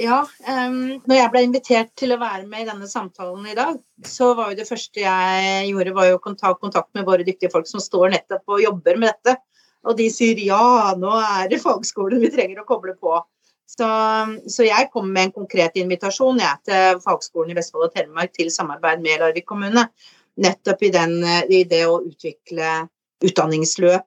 Ja, 0.00 0.24
um, 0.26 0.78
når 1.06 1.16
jeg 1.16 1.30
ble 1.30 1.40
invitert 1.46 1.90
til 1.94 2.10
å 2.10 2.18
være 2.18 2.48
med 2.50 2.64
i 2.64 2.66
denne 2.66 2.88
samtalen 2.90 3.44
i 3.46 3.54
dag, 3.54 3.76
så 4.02 4.32
var 4.34 4.50
jo 4.50 4.58
det 4.58 4.66
første 4.66 5.04
jeg 5.04 5.68
gjorde, 5.68 5.92
var 5.94 6.08
jo 6.08 6.16
å 6.18 6.32
ta 6.34 6.50
kontakt 6.58 6.90
med 6.98 7.06
våre 7.06 7.26
dyktige 7.26 7.52
folk 7.52 7.68
som 7.70 7.82
står 7.82 8.10
nettopp 8.16 8.56
og 8.56 8.64
jobber 8.64 8.98
med 8.98 9.12
dette. 9.12 9.36
Og 9.86 9.94
de 10.00 10.08
sier 10.10 10.40
ja, 10.42 10.96
nå 10.98 11.12
er 11.20 11.46
det 11.52 11.62
fagskolen 11.62 12.24
vi 12.24 12.32
trenger 12.34 12.62
å 12.62 12.66
koble 12.66 12.96
på. 12.98 13.20
Så, 13.70 13.86
så 14.50 14.66
jeg 14.66 14.90
kom 14.92 15.06
med 15.12 15.28
en 15.28 15.36
konkret 15.38 15.78
invitasjon 15.78 16.42
jeg, 16.42 16.60
til 16.68 17.00
Fagskolen 17.04 17.54
i 17.54 17.56
Vestfold 17.56 17.86
og 17.88 17.94
Telemark 17.94 18.34
til 18.34 18.50
samarbeid 18.52 19.02
med 19.04 19.22
Larvik 19.22 19.46
kommune. 19.48 19.86
Nettopp 20.42 20.82
i, 20.82 20.90
den, 20.94 21.16
i 21.22 21.62
det 21.70 21.84
å 21.86 22.00
utvikle 22.02 22.84
utdanningsløp 23.24 24.04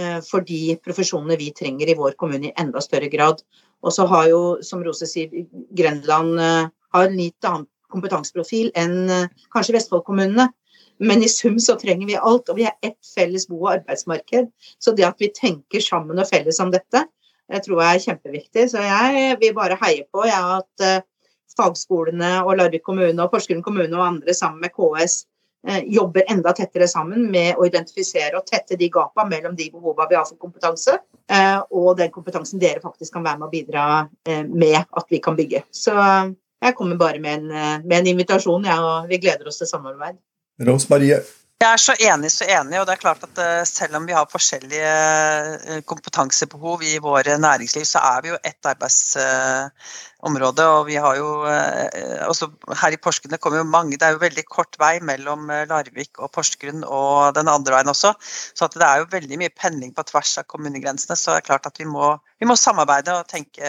eh, 0.00 0.18
for 0.24 0.46
de 0.48 0.78
profesjonene 0.82 1.36
vi 1.38 1.52
trenger 1.54 1.92
i 1.92 1.96
vår 1.98 2.16
kommune 2.18 2.50
i 2.50 2.56
enda 2.58 2.82
større 2.82 3.10
grad. 3.12 3.44
Og 3.88 3.94
så 3.96 4.06
har 4.10 4.28
jo, 4.30 4.40
som 4.64 4.84
Rose 4.84 5.08
sier, 5.08 5.32
Grenland 5.76 6.38
uh, 6.40 6.70
har 6.94 7.08
en 7.08 7.18
litt 7.18 7.48
annen 7.48 7.66
kompetanseprofil 7.92 8.70
enn 8.76 9.08
uh, 9.08 9.46
kanskje 9.54 9.78
Vestfold-kommunene. 9.78 10.50
Men 10.98 11.22
i 11.22 11.30
sum 11.30 11.60
så 11.62 11.76
trenger 11.78 12.08
vi 12.10 12.18
alt, 12.18 12.50
og 12.50 12.58
vi 12.58 12.66
er 12.68 12.74
ett 12.84 12.98
felles 13.14 13.46
bo- 13.48 13.62
og 13.62 13.76
arbeidsmarked. 13.76 14.50
Så 14.82 14.94
det 14.98 15.06
at 15.06 15.22
vi 15.22 15.30
tenker 15.32 15.84
sammen 15.84 16.18
og 16.18 16.28
felles 16.28 16.58
om 16.60 16.72
dette, 16.74 17.04
det 17.48 17.62
tror 17.64 17.80
jeg 17.80 17.96
er 17.96 18.04
kjempeviktig. 18.04 18.66
Så 18.74 18.82
jeg 18.84 19.38
vil 19.40 19.54
bare 19.56 19.78
heie 19.80 20.04
på 20.12 20.26
jeg, 20.28 20.58
at 20.58 20.84
uh, 20.84 21.32
fagskolene 21.58 22.36
og 22.44 22.58
Larvik 22.58 22.84
kommune 22.86 23.24
og 23.24 23.32
Porsgrunn 23.32 23.64
kommune 23.64 23.94
og 23.96 24.06
andre 24.10 24.36
sammen 24.36 24.60
med 24.66 24.74
KS 24.76 25.22
Eh, 25.22 25.37
jobber 25.86 26.24
enda 26.30 26.52
tettere 26.54 26.86
sammen 26.88 27.26
med 27.32 27.58
å 27.58 27.66
identifisere 27.66 28.38
og 28.38 28.46
tette 28.46 28.76
de 28.78 28.88
gapa 28.94 29.24
mellom 29.28 29.56
de 29.58 29.66
behova 29.72 30.06
vi 30.08 30.16
har 30.16 30.26
for 30.28 30.38
kompetanse, 30.40 30.94
eh, 31.30 31.58
og 31.70 31.96
den 31.98 32.12
kompetansen 32.14 32.62
dere 32.62 32.82
faktisk 32.84 33.16
kan 33.16 33.26
være 33.26 33.40
med 33.40 33.48
å 33.48 33.52
bidra 33.52 33.86
eh, 34.28 34.44
med 34.46 34.78
at 34.78 35.10
vi 35.10 35.20
kan 35.24 35.36
bygge. 35.38 35.64
Så 35.74 35.94
jeg 35.98 36.76
kommer 36.78 36.98
bare 37.00 37.20
med 37.22 37.42
en, 37.42 37.82
med 37.84 37.98
en 38.00 38.12
invitasjon, 38.14 38.66
ja, 38.66 38.78
og 38.82 39.10
vi 39.10 39.20
gleder 39.22 39.50
oss 39.50 39.60
til 39.60 39.70
samarbeid. 39.70 40.18
Rose 40.66 40.90
Marie, 40.90 41.20
jeg 41.58 41.74
er 41.74 41.80
så 41.82 41.94
enig, 41.98 42.28
så 42.30 42.46
enig. 42.46 42.76
Og 42.78 42.84
det 42.86 42.92
er 42.94 43.00
klart 43.02 43.24
at 43.26 43.38
selv 43.66 43.96
om 43.98 44.04
vi 44.06 44.14
har 44.14 44.28
forskjellige 44.30 45.82
kompetansebehov 45.90 46.84
i 46.86 46.92
våre 47.02 47.34
næringsliv, 47.42 47.84
så 47.88 47.98
er 47.98 48.22
vi 48.22 48.30
jo 48.30 48.38
ett 48.46 48.68
arbeidsområde. 48.70 50.66
Og 50.76 50.86
vi 50.86 51.00
har 51.02 51.18
jo 51.18 51.32
eh, 51.50 52.22
også 52.28 52.50
her 52.78 52.94
i 52.94 53.00
Porsgrunn 53.02 53.34
det 53.34 53.40
kommer 53.42 53.58
jo 53.58 53.66
mange 53.66 53.98
Det 53.98 54.06
er 54.06 54.14
jo 54.14 54.22
veldig 54.22 54.44
kort 54.46 54.78
vei 54.78 55.00
mellom 55.02 55.50
eh, 55.50 55.66
Larvik 55.66 56.22
og 56.22 56.30
Porsgrunn 56.36 56.86
og 56.86 57.34
den 57.34 57.50
andre 57.50 57.74
veien 57.74 57.90
også. 57.90 58.14
Så 58.22 58.70
det 58.76 58.86
er 58.86 59.02
jo 59.02 59.10
veldig 59.10 59.42
mye 59.42 59.56
pendling 59.58 59.90
på 59.96 60.06
tvers 60.12 60.38
av 60.38 60.46
kommunegrensene. 60.46 61.18
Så 61.18 61.34
det 61.34 61.42
er 61.42 61.48
klart 61.50 61.66
at 61.66 61.82
vi 61.82 61.90
må, 61.90 62.14
vi 62.38 62.46
må 62.46 62.54
samarbeide 62.54 63.18
og 63.18 63.26
tenke, 63.34 63.66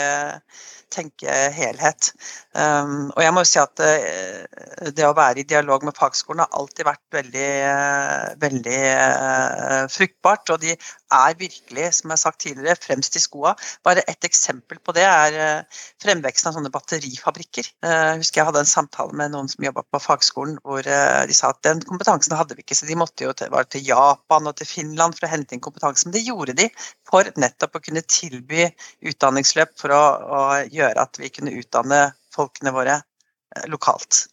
tenke 0.94 1.34
helhet. 1.56 2.12
Um, 2.58 3.12
og 3.14 3.22
jeg 3.24 3.34
må 3.36 3.44
jo 3.44 3.50
si 3.50 3.60
at 3.62 3.82
uh, 3.84 4.90
det 4.96 5.06
å 5.06 5.16
være 5.18 5.44
i 5.44 5.48
dialog 5.48 5.84
med 5.86 5.98
fagskolen 5.98 6.42
har 6.44 6.56
alltid 6.58 6.88
vært 6.88 7.04
veldig, 7.14 7.50
uh, 7.70 8.26
veldig 8.42 8.80
uh, 8.90 9.84
fruktbart. 9.94 10.50
Og 10.56 10.64
de 10.64 10.74
er 10.74 11.38
virkelig, 11.40 11.86
som 11.98 12.10
jeg 12.10 12.16
har 12.16 12.22
sagt 12.24 12.42
tidligere, 12.46 12.78
fremst 12.82 13.18
i 13.18 13.24
skoa. 13.24 13.54
Bare 13.86 14.06
ett 14.10 14.26
eksempel 14.26 14.82
på 14.82 14.94
det 14.98 15.06
er 15.06 15.66
fremveksten 16.04 16.52
av 16.52 16.58
sånne 16.58 16.72
batterifabrikker. 16.74 17.70
Jeg 17.86 18.20
husker 18.20 18.42
jeg 18.42 18.48
hadde 18.50 18.62
en 18.62 18.70
samtale 18.70 19.18
med 19.18 19.34
noen 19.34 19.50
som 19.50 19.66
jobba 19.66 19.82
på 19.90 20.02
fagskolen, 20.04 20.60
hvor 20.62 20.86
de 20.86 21.38
sa 21.38 21.50
at 21.50 21.64
den 21.66 21.82
kompetansen 21.88 22.38
hadde 22.38 22.54
vi 22.58 22.62
ikke, 22.62 22.78
så 22.78 22.86
de 22.86 22.98
måtte 23.00 23.26
jo 23.26 23.34
til, 23.38 23.56
til 23.74 23.88
Japan 23.90 24.52
og 24.52 24.60
til 24.60 24.70
Finland 24.70 25.18
for 25.18 25.26
å 25.26 25.32
hente 25.32 25.58
inn 25.58 25.66
kompetanse. 25.66 26.06
Men 26.06 26.18
det 26.18 26.26
gjorde 26.28 26.58
de 26.62 26.70
for 27.10 27.30
nettopp 27.42 27.80
å 27.80 27.84
kunne 27.84 28.06
tilby 28.06 28.68
utdanningsløp 29.10 29.74
for 29.82 29.96
å, 29.96 30.04
å 30.30 30.42
gjøre 30.70 30.79
at 30.88 31.20
vi 31.22 31.32
kunne 31.34 31.56
utdanne 31.60 32.10
folkene 32.36 32.74
våre 32.76 33.00
eh, 33.00 33.66
lokalt. 33.72 34.28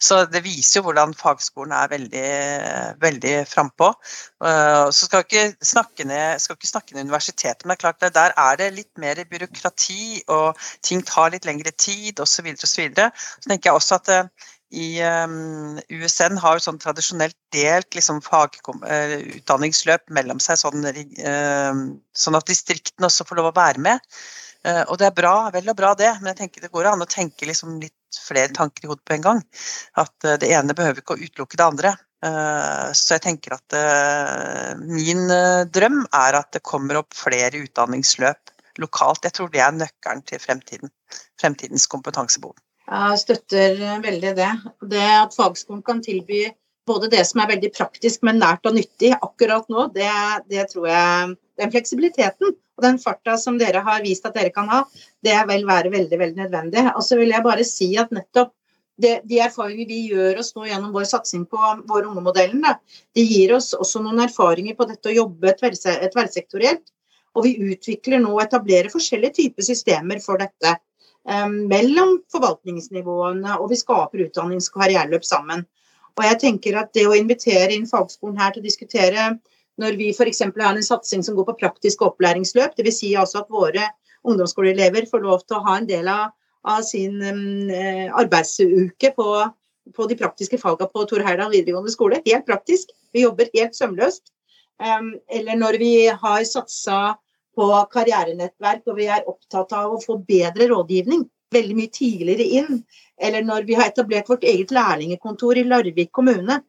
Så 0.00 0.22
det 0.32 0.40
viser 0.46 0.78
jo 0.80 0.86
hvordan 0.86 1.12
fagskolen 1.16 1.74
er 1.76 1.90
veldig, 1.92 2.28
veldig 3.02 3.34
frampå. 3.48 3.90
Eh, 4.48 4.86
så 4.96 5.06
skal 5.06 5.26
ikke 5.26 5.42
snakke 5.60 6.06
ned, 6.08 6.40
skal 6.40 6.56
ikke 6.56 6.70
snakke 6.70 6.96
ned 6.96 7.10
universitetet, 7.10 7.66
men 7.66 7.74
det 7.74 7.76
er 7.76 7.82
klart 7.82 8.00
det 8.00 8.14
der 8.16 8.32
er 8.40 8.56
det 8.56 8.70
litt 8.78 9.02
mer 9.02 9.20
byråkrati, 9.28 10.22
og 10.32 10.56
ting 10.86 11.04
tar 11.04 11.34
litt 11.34 11.44
lengre 11.48 11.74
tid 11.76 12.22
osv. 12.24 12.48
Så, 12.56 12.80
videre, 12.80 13.10
og 13.10 13.20
så, 13.20 13.36
så 13.44 13.52
tenker 13.52 13.70
jeg 13.70 13.82
også 13.82 14.00
at 14.00 14.12
eh, 14.16 14.48
i 14.70 15.02
USN 15.90 16.36
har 16.38 16.54
jo 16.54 16.62
sånn 16.62 16.78
tradisjonelt 16.78 17.34
delt 17.50 17.96
liksom, 17.98 18.20
fagutdanningsløp 18.22 20.04
mellom 20.14 20.38
seg, 20.38 20.60
sånn, 20.60 20.86
sånn, 20.86 22.38
at 22.38 22.46
distriktene 22.46 23.08
også 23.08 23.26
får 23.26 23.40
lov 23.40 23.48
å 23.50 23.56
være 23.56 23.82
med. 23.82 24.12
Uh, 24.66 24.84
og 24.90 24.98
det 25.00 25.08
er 25.08 25.16
bra, 25.16 25.34
vel 25.54 25.70
og 25.72 25.78
bra 25.78 25.94
det, 25.98 26.10
men 26.20 26.32
jeg 26.32 26.42
tenker 26.42 26.64
det 26.64 26.72
går 26.74 26.90
an 26.90 27.04
å 27.04 27.08
tenke 27.08 27.48
liksom, 27.48 27.78
litt 27.82 28.20
flere 28.26 28.52
tanker 28.52 28.84
i 28.84 28.90
hodet 28.90 29.04
på 29.08 29.16
en 29.16 29.26
gang. 29.26 29.42
At 30.00 30.14
det 30.42 30.50
ene 30.50 30.76
behøver 30.76 31.02
ikke 31.02 31.16
å 31.16 31.20
utelukke 31.20 31.58
det 31.60 31.66
andre. 31.66 31.92
så 32.98 33.14
jeg 33.14 33.22
tenker 33.22 33.54
at 33.54 33.76
min 34.82 35.30
drøm 35.72 36.00
er 36.18 36.36
at 36.40 36.50
det 36.52 36.60
kommer 36.66 36.98
opp 36.98 37.14
flere 37.14 37.62
utdanningsløp 37.62 38.50
lokalt. 38.82 39.22
Jeg 39.24 39.36
tror 39.38 39.52
det 39.54 39.62
er 39.62 39.78
nøkkelen 39.78 40.24
til 40.26 40.42
fremtiden, 40.42 40.90
fremtidens 41.40 41.86
kompetansebehov. 41.86 42.58
Jeg 42.90 43.22
støtter 43.22 43.78
veldig 44.02 44.34
det. 44.40 44.50
Det 44.90 45.06
at 45.20 45.38
fagskolen 45.38 45.86
kan 45.86 46.02
tilby 46.02 46.48
både 46.90 47.10
det 47.12 47.22
som 47.28 47.42
er 47.42 47.52
veldig 47.54 47.70
praktisk, 47.76 48.24
men 48.26 48.40
nært 48.42 48.66
og 48.68 48.76
nyttig 48.76 49.12
akkurat 49.16 49.68
nå, 49.72 49.86
det, 49.94 50.10
det 50.50 50.66
tror 50.72 50.90
jeg 50.90 51.38
Den 51.60 51.72
fleksibiliteten 51.74 52.54
og 52.80 52.86
den 52.86 52.98
farta 53.02 53.36
som 53.38 53.58
dere 53.60 53.82
har 53.84 54.00
vist 54.04 54.24
at 54.24 54.38
dere 54.38 54.52
kan 54.54 54.70
ha, 54.72 54.80
det 55.24 55.36
vil 55.50 55.66
være 55.68 55.92
veldig, 55.92 56.18
veldig 56.22 56.40
nødvendig. 56.46 56.86
Og 56.96 57.04
så 57.04 57.18
vil 57.20 57.34
jeg 57.34 57.44
bare 57.44 57.66
si 57.68 57.92
at 58.00 58.12
nettopp 58.16 58.54
det, 59.00 59.20
de 59.28 59.40
erfaringene 59.40 59.88
vi 59.88 60.00
gjør 60.10 60.40
oss 60.42 60.54
nå 60.56 60.66
gjennom 60.68 60.92
vår 60.92 61.06
satsing 61.08 61.46
på 61.48 61.60
vår 61.88 62.08
ungemodellen, 62.10 62.64
de 63.16 63.24
gir 63.24 63.54
oss 63.56 63.72
også 63.76 64.02
noen 64.04 64.20
erfaringer 64.26 64.76
på 64.76 64.88
dette 64.88 65.08
å 65.08 65.16
jobbe 65.22 65.54
tverrsektorielt. 65.60 66.84
Og 67.36 67.46
vi 67.46 67.72
utvikler 67.72 68.20
nå 68.20 68.32
og 68.34 68.42
etablerer 68.42 68.90
forskjellige 68.92 69.36
typer 69.38 69.64
systemer 69.64 70.20
for 70.24 70.40
dette. 70.40 70.74
Ehm, 71.28 71.68
mellom 71.70 72.16
forvaltningsnivåene, 72.32 73.58
og 73.60 73.70
vi 73.70 73.78
skaper 73.78 74.24
utdannings- 74.26 74.68
og 74.72 74.80
karriereløp 74.80 75.24
sammen. 75.24 75.62
Og 76.18 76.24
jeg 76.26 76.40
tenker 76.42 76.80
at 76.80 76.92
det 76.96 77.06
å 77.06 77.16
invitere 77.16 77.76
inn 77.76 77.86
fagskolen 77.88 78.40
her 78.40 78.52
til 78.52 78.64
å 78.64 78.66
diskutere 78.66 79.28
når 79.80 79.96
vi 80.00 80.10
f.eks. 80.10 80.42
har 80.42 80.74
en 80.76 80.84
satsing 80.84 81.22
som 81.24 81.36
går 81.36 81.46
på 81.50 81.58
praktiske 81.62 82.04
opplæringsløp, 82.04 82.74
dvs. 82.76 82.98
Si 82.98 83.14
altså 83.16 83.44
at 83.44 83.52
våre 83.52 83.86
ungdomsskoleelever 84.26 85.08
får 85.10 85.24
lov 85.24 85.46
til 85.46 85.58
å 85.58 85.64
ha 85.68 85.78
en 85.78 85.88
del 85.88 86.10
av, 86.10 86.34
av 86.68 86.82
sin 86.84 87.22
um, 87.22 87.70
arbeidsuke 88.20 89.12
på, 89.16 89.28
på, 89.96 90.08
de 90.10 90.18
praktiske 90.20 90.60
fagene 90.60 90.90
på 90.92 91.06
Tor 91.08 91.24
Heyerdahl 91.24 91.54
videregående 91.54 91.94
skole. 91.94 92.20
Helt 92.26 92.46
praktisk. 92.48 92.92
Vi 93.14 93.24
jobber 93.24 93.52
helt 93.54 93.78
sømløst. 93.78 94.32
Um, 94.80 95.14
eller 95.32 95.60
når 95.60 95.80
vi 95.80 95.94
har 96.08 96.44
satsa 96.48 97.16
på 97.56 97.68
karrierenettverk, 97.92 98.84
og 98.88 98.96
vi 99.00 99.08
er 99.12 99.26
opptatt 99.28 99.72
av 99.76 99.96
å 99.96 100.02
få 100.02 100.20
bedre 100.24 100.68
rådgivning 100.70 101.26
veldig 101.54 101.76
mye 101.76 101.92
tidligere 101.94 102.46
inn. 102.60 102.82
Eller 103.20 103.44
når 103.46 103.66
vi 103.68 103.76
har 103.78 103.90
etablert 103.90 104.30
vårt 104.30 104.46
eget 104.46 104.72
lærlingekontor 104.74 105.58
i 105.58 105.66
Larvik 105.66 106.12
kommune. 106.16 106.60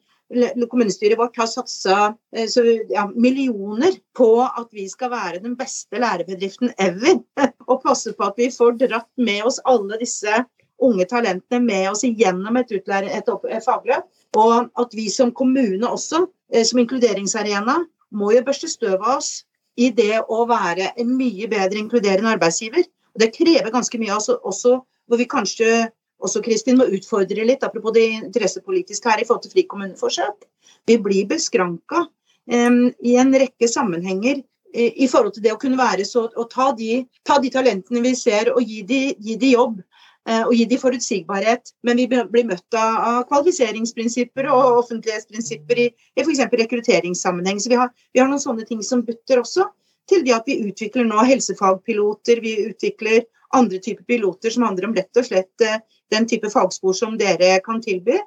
Kommunestyret 0.70 1.20
vårt 1.20 1.38
har 1.38 1.50
satsa 1.50 2.14
eh, 2.36 2.48
ja, 2.90 3.06
millioner 3.16 3.98
på 4.18 4.30
at 4.46 4.70
vi 4.72 4.88
skal 4.90 5.12
være 5.12 5.42
den 5.44 5.58
beste 5.60 6.00
lærebedriften 6.00 6.72
ever. 6.80 7.20
Og 7.70 7.82
passe 7.84 8.14
på 8.16 8.30
at 8.30 8.40
vi 8.40 8.50
får 8.54 8.80
dratt 8.80 9.10
med 9.20 9.44
oss 9.50 9.60
alle 9.68 10.00
disse 10.00 10.44
unge 10.82 11.06
talentene 11.06 11.62
med 11.64 11.90
oss 11.92 12.04
igjennom 12.08 12.58
et, 12.58 12.72
et, 12.72 13.32
fagløp. 13.66 14.08
Og 14.40 14.70
at 14.80 14.96
vi 14.98 15.10
som 15.12 15.34
kommune 15.36 15.88
også, 15.88 16.26
eh, 16.54 16.66
som 16.66 16.80
inkluderingsarena, 16.82 17.82
må 18.12 18.32
jo 18.36 18.44
børste 18.48 18.68
støv 18.72 19.00
av 19.00 19.18
oss 19.20 19.44
i 19.80 19.90
det 19.96 20.24
å 20.28 20.44
være 20.50 20.92
en 21.00 21.16
mye 21.18 21.48
bedre 21.52 21.80
inkluderende 21.80 22.36
arbeidsgiver. 22.36 22.88
Og 23.16 23.24
det 23.24 23.34
krever 23.36 23.72
ganske 23.72 24.00
mye 24.00 24.16
også, 24.16 24.40
også 24.44 24.78
hvor 25.08 25.20
vi 25.20 25.28
kanskje 25.28 25.90
også 26.22 26.44
Kristin, 26.46 26.80
må 26.80 26.88
utfordre 26.94 27.46
litt, 27.48 27.64
apropos 27.66 27.96
det 27.96 28.08
interessepolitiske 28.20 29.10
her 29.10 29.22
i 29.22 29.28
forhold 29.28 29.46
til 29.46 29.56
frikommuneforsøk. 29.56 30.48
Vi 30.90 30.98
blir 31.02 31.28
beskranka 31.30 32.06
um, 32.06 32.88
i 33.04 33.18
en 33.22 33.34
rekke 33.38 33.70
sammenhenger 33.70 34.42
i, 34.74 35.04
i 35.04 35.08
forhold 35.12 35.36
til 35.36 35.46
det 35.46 35.54
å 35.54 35.60
kunne 35.62 35.80
være 35.80 36.06
så 36.08 36.28
Å 36.30 36.46
ta 36.50 36.72
de, 36.78 37.04
ta 37.28 37.40
de 37.44 37.52
talentene 37.54 38.04
vi 38.06 38.14
ser 38.16 38.54
og 38.54 38.64
gi 38.64 38.82
de, 38.88 39.02
gi 39.20 39.38
de 39.42 39.56
jobb. 39.56 39.82
Eh, 40.30 40.44
og 40.46 40.54
gi 40.54 40.68
de 40.70 40.78
forutsigbarhet. 40.78 41.72
Men 41.88 41.98
vi 41.98 42.08
blir 42.12 42.46
møtt 42.46 42.78
av, 42.78 43.24
kvalifiseringsprinsipper 43.30 44.50
og 44.54 44.82
offentlighetsprinsipper 44.84 45.82
i, 45.82 45.88
i 45.90 46.26
f.eks. 46.26 46.44
rekrutteringssammenheng. 46.62 47.62
Så 47.62 47.72
vi 47.72 47.80
har, 47.80 47.90
vi 48.14 48.22
har, 48.22 48.30
noen 48.30 48.44
sånne 48.44 48.68
ting 48.70 48.84
som 48.86 49.02
butter 49.08 49.42
også. 49.42 49.66
Til 50.10 50.26
det 50.26 50.36
at 50.36 50.50
vi 50.50 50.60
utvikler 50.68 51.08
nå 51.08 51.24
helsefagpiloter, 51.26 52.42
vi 52.44 52.54
utvikler 52.68 53.24
andre 53.58 53.82
typer 53.84 54.06
piloter 54.08 54.54
som 54.54 54.68
handler 54.68 54.90
om 54.90 54.96
rett 54.96 55.18
og 55.18 55.28
slett 55.28 55.66
eh, 55.66 55.82
den 56.12 56.28
type 56.30 56.52
fagspor 56.54 56.96
som 56.98 57.18
dere 57.20 57.58
kan 57.66 57.82
tilby. 57.84 58.20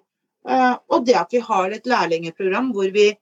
Eh, 0.49 0.75
og 0.92 1.07
det 1.07 1.16
at 1.20 1.33
vi 1.33 1.42
har 1.44 1.73
et 1.73 1.87
lærlingeprogram 1.88 2.73
hvor 2.75 2.90
vi 2.92 3.12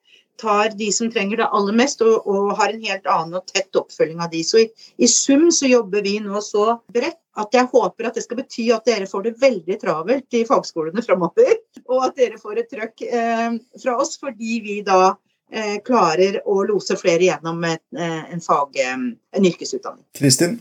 tar 0.40 0.72
de 0.78 0.88
som 0.92 1.10
trenger 1.12 1.42
det 1.42 1.48
aller 1.54 1.76
mest, 1.76 2.02
og, 2.02 2.26
og 2.26 2.54
har 2.58 2.72
en 2.72 2.84
helt 2.84 3.08
annen 3.10 3.38
og 3.38 3.46
tett 3.50 3.76
oppfølging 3.78 4.22
av 4.22 4.30
de. 4.32 4.42
Så 4.46 4.62
i, 4.64 4.68
i 4.98 5.08
sum 5.10 5.50
så 5.54 5.70
jobber 5.70 6.04
vi 6.06 6.16
nå 6.24 6.40
så 6.44 6.78
bredt 6.92 7.20
at 7.40 7.54
jeg 7.56 7.68
håper 7.72 8.08
at 8.08 8.18
det 8.18 8.24
skal 8.26 8.42
bety 8.42 8.66
at 8.74 8.88
dere 8.88 9.08
får 9.08 9.26
det 9.26 9.34
veldig 9.40 9.78
travelt 9.80 10.36
i 10.36 10.44
fagskolene 10.48 11.04
framover. 11.04 11.54
Og 11.92 12.08
at 12.08 12.16
dere 12.18 12.40
får 12.40 12.62
et 12.62 12.72
trøkk 12.72 13.04
eh, 13.08 13.58
fra 13.82 13.98
oss 14.00 14.18
fordi 14.20 14.58
vi 14.64 14.80
da 14.86 15.14
eh, 15.52 15.78
klarer 15.86 16.42
å 16.44 16.60
lose 16.68 16.98
flere 17.00 17.30
gjennom 17.30 17.62
et, 17.68 17.84
eh, 17.96 18.32
en 18.34 18.44
fag, 18.44 18.80
eh, 18.82 19.06
en 19.38 19.52
yrkesutdanning. 19.52 20.04
Kristin? 20.18 20.58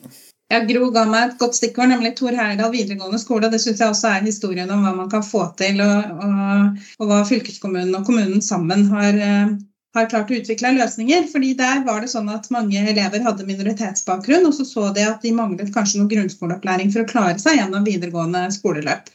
Ja, 0.52 0.58
Gro 0.68 0.90
ga 0.92 1.06
meg 1.08 1.30
et 1.30 1.36
godt 1.40 1.56
stikkord, 1.56 1.88
nemlig 1.94 2.10
Tor 2.20 2.36
Heyerdahl 2.36 2.74
videregående 2.74 3.20
skole. 3.22 3.48
Det 3.52 3.60
syns 3.64 3.80
jeg 3.80 3.94
også 3.94 4.10
er 4.10 4.26
historien 4.26 4.72
om 4.74 4.82
hva 4.84 4.92
man 4.98 5.12
kan 5.12 5.24
få 5.24 5.46
til, 5.60 5.80
og, 5.80 6.24
og, 6.26 6.82
og 7.00 7.12
hva 7.12 7.20
fylkeskommunen 7.30 7.96
og 7.96 8.04
kommunen 8.10 8.44
sammen 8.44 8.84
har, 8.92 9.16
eh, 9.16 9.54
har 9.96 10.10
klart 10.12 10.34
å 10.34 10.42
utvikle 10.42 10.74
løsninger. 10.76 11.30
fordi 11.32 11.54
Der 11.62 11.86
var 11.88 12.04
det 12.04 12.12
sånn 12.12 12.28
at 12.34 12.50
mange 12.52 12.84
elever 12.84 13.24
hadde 13.24 13.48
minoritetsbakgrunn, 13.48 14.50
og 14.50 14.58
så 14.58 14.68
så 14.68 14.90
de 14.98 15.06
at 15.08 15.24
de 15.24 15.32
manglet 15.38 15.72
kanskje 15.72 16.02
noe 16.02 16.12
grunnskoleopplæring 16.12 16.92
for 16.92 17.06
å 17.06 17.12
klare 17.14 17.40
seg 17.40 17.56
gjennom 17.62 17.88
videregående 17.88 18.44
skoleløp. 18.52 19.08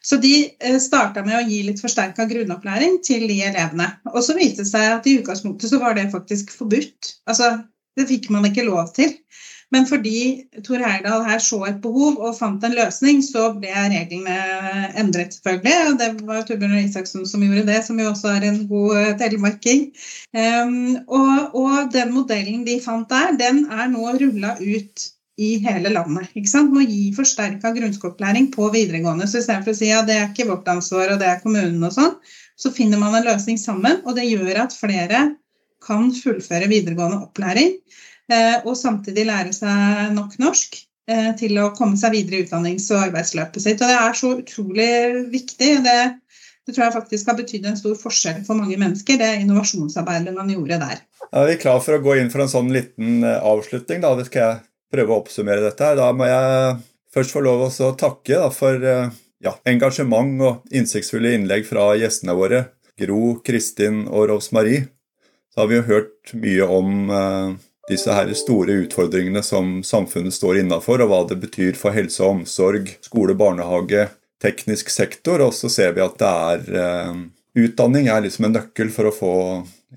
Så 0.00 0.16
de 0.24 0.34
eh, 0.48 0.80
starta 0.80 1.26
med 1.26 1.36
å 1.36 1.44
gi 1.50 1.60
litt 1.66 1.84
forsterka 1.84 2.24
grunnopplæring 2.32 3.02
til 3.04 3.28
de 3.28 3.42
elevene. 3.50 3.90
Og 4.14 4.22
så 4.24 4.38
viste 4.40 4.64
det 4.64 4.72
seg 4.72 4.88
at 4.94 5.04
i 5.04 5.18
utgangspunktet 5.20 5.68
så 5.68 5.84
var 5.84 6.00
det 6.00 6.08
faktisk 6.16 6.56
forbudt. 6.56 7.12
Altså, 7.28 7.58
det 7.98 8.08
fikk 8.08 8.32
man 8.32 8.48
ikke 8.48 8.64
lov 8.64 8.94
til. 8.96 9.18
Men 9.74 9.84
fordi 9.88 10.48
Tor 10.64 10.80
Heyerdahl 10.80 11.26
her 11.26 11.40
så 11.44 11.58
et 11.68 11.80
behov 11.84 12.16
og 12.24 12.36
fant 12.38 12.62
en 12.64 12.76
løsning, 12.76 13.20
så 13.24 13.50
ble 13.60 13.72
reglene 13.92 14.36
endret, 15.00 15.36
selvfølgelig. 15.36 15.98
Det 16.00 16.08
var 16.28 16.46
Torbjørn 16.48 16.78
Isaksen 16.80 17.26
som 17.28 17.44
gjorde 17.44 17.66
det, 17.68 17.82
som 17.84 18.00
jo 18.00 18.08
også 18.14 18.32
er 18.32 18.48
en 18.48 18.62
god 18.70 18.96
eh, 19.02 19.12
telemarking. 19.20 19.84
Um, 20.32 20.96
og, 21.04 21.52
og, 21.52 21.92
den 21.92 22.14
modellen 22.16 22.64
de 22.64 22.78
fant 22.84 23.08
der, 23.12 23.36
den 23.36 23.66
er 23.68 23.92
nå 23.92 24.08
rulla 24.16 24.56
ut 24.56 25.08
i 25.38 25.50
hele 25.62 25.92
landet. 25.92 26.32
ikke 26.34 26.50
sant? 26.50 26.72
Må 26.74 26.82
gi 26.88 27.12
forsterka 27.14 27.70
grunnskoleopplæring 27.76 28.48
på 28.54 28.70
videregående. 28.74 29.28
Så 29.28 29.42
istedenfor 29.42 29.76
å 29.76 29.78
si 29.78 29.92
at 29.92 30.00
ja, 30.00 30.06
det 30.08 30.16
er 30.16 30.30
ikke 30.32 30.48
vårt 30.48 30.72
ansvar 30.72 31.12
og 31.12 31.20
det 31.20 31.28
er 31.28 31.44
kommunen 31.44 31.84
og 31.86 31.94
sånn, 31.94 32.16
så 32.58 32.72
finner 32.74 32.98
man 32.98 33.14
en 33.14 33.28
løsning 33.28 33.60
sammen. 33.60 34.00
Og 34.08 34.16
det 34.16 34.26
gjør 34.26 34.64
at 34.64 34.74
flere 34.74 35.28
kan 35.84 36.10
fullføre 36.10 36.72
videregående 36.72 37.20
opplæring. 37.28 37.76
Eh, 38.28 38.58
og 38.64 38.76
samtidig 38.76 39.24
lære 39.28 39.54
seg 39.56 40.14
nok 40.16 40.38
norsk. 40.42 40.84
eh, 41.08 41.30
til 41.40 41.56
å 41.56 41.70
komme 41.72 41.96
seg 41.96 42.12
videre 42.12 42.36
i 42.36 42.44
utdannings- 42.44 42.90
og 42.92 43.06
arbeidsløpet 43.06 43.62
sitt. 43.64 43.80
Og 43.80 43.88
det 43.88 43.94
er 43.96 44.16
så 44.18 44.32
utrolig 44.36 44.88
viktig. 45.32 45.70
Det, 45.86 45.94
det 46.68 46.74
tror 46.74 46.84
jeg 46.84 46.96
faktisk 46.98 47.30
har 47.30 47.38
betydd 47.38 47.64
en 47.70 47.78
stor 47.80 47.94
forskjell 47.96 48.42
for 48.44 48.60
mange 48.60 48.76
mennesker, 48.76 49.16
det 49.16 49.30
innovasjonsarbeidet 49.40 50.34
man 50.36 50.52
gjorde 50.52 50.76
der. 50.82 51.00
Ja, 51.30 51.46
vi 51.48 51.54
er 51.54 51.62
klar 51.62 51.80
for 51.80 51.96
å 51.96 52.02
gå 52.04 52.18
inn 52.20 52.28
for 52.28 52.44
en 52.44 52.52
sånn 52.52 52.68
liten 52.74 53.24
eh, 53.24 53.40
avslutning. 53.40 54.04
Da 54.04 54.12
skal 54.26 54.42
jeg 54.42 54.60
prøve 54.92 55.14
å 55.14 55.22
oppsummere 55.22 55.64
dette. 55.64 55.88
her. 55.88 55.96
Da 55.96 56.10
må 56.12 56.28
jeg 56.28 56.76
først 57.16 57.32
få 57.32 57.44
lov 57.46 57.64
å 57.70 57.94
takke 57.96 58.42
da, 58.44 58.50
for 58.52 58.84
ja, 58.84 59.54
engasjement 59.64 60.42
og 60.44 60.76
innsiktsfulle 60.76 61.32
innlegg 61.38 61.64
fra 61.68 61.94
gjestene 61.96 62.36
våre. 62.36 62.66
Gro, 62.98 63.38
Kristin 63.46 64.04
og 64.10 64.28
Rosmarie. 64.32 64.88
Da 65.54 65.64
har 65.64 65.70
vi 65.70 65.78
jo 65.78 65.86
hørt 65.88 66.34
mye 66.38 66.66
om 66.68 67.10
eh, 67.10 67.56
disse 67.88 68.12
her 68.12 68.30
store 68.36 68.82
utfordringene 68.84 69.42
som 69.44 69.78
samfunnet 69.86 70.36
står 70.36 70.62
innafor, 70.62 71.02
og 71.02 71.10
hva 71.10 71.20
det 71.30 71.40
betyr 71.42 71.78
for 71.78 71.96
helse 71.96 72.22
og 72.22 72.42
omsorg, 72.42 72.92
skole, 73.04 73.36
barnehage, 73.38 74.08
teknisk 74.42 74.92
sektor. 74.92 75.42
Og 75.44 75.54
så 75.56 75.70
ser 75.72 75.96
vi 75.96 76.04
at 76.04 76.18
det 76.20 76.30
er 76.52 76.80
eh, 76.84 77.18
Utdanning 77.58 78.06
er 78.12 78.20
liksom 78.22 78.44
en 78.46 78.52
nøkkel 78.54 78.90
for 78.94 79.08
å 79.08 79.14
få 79.14 79.32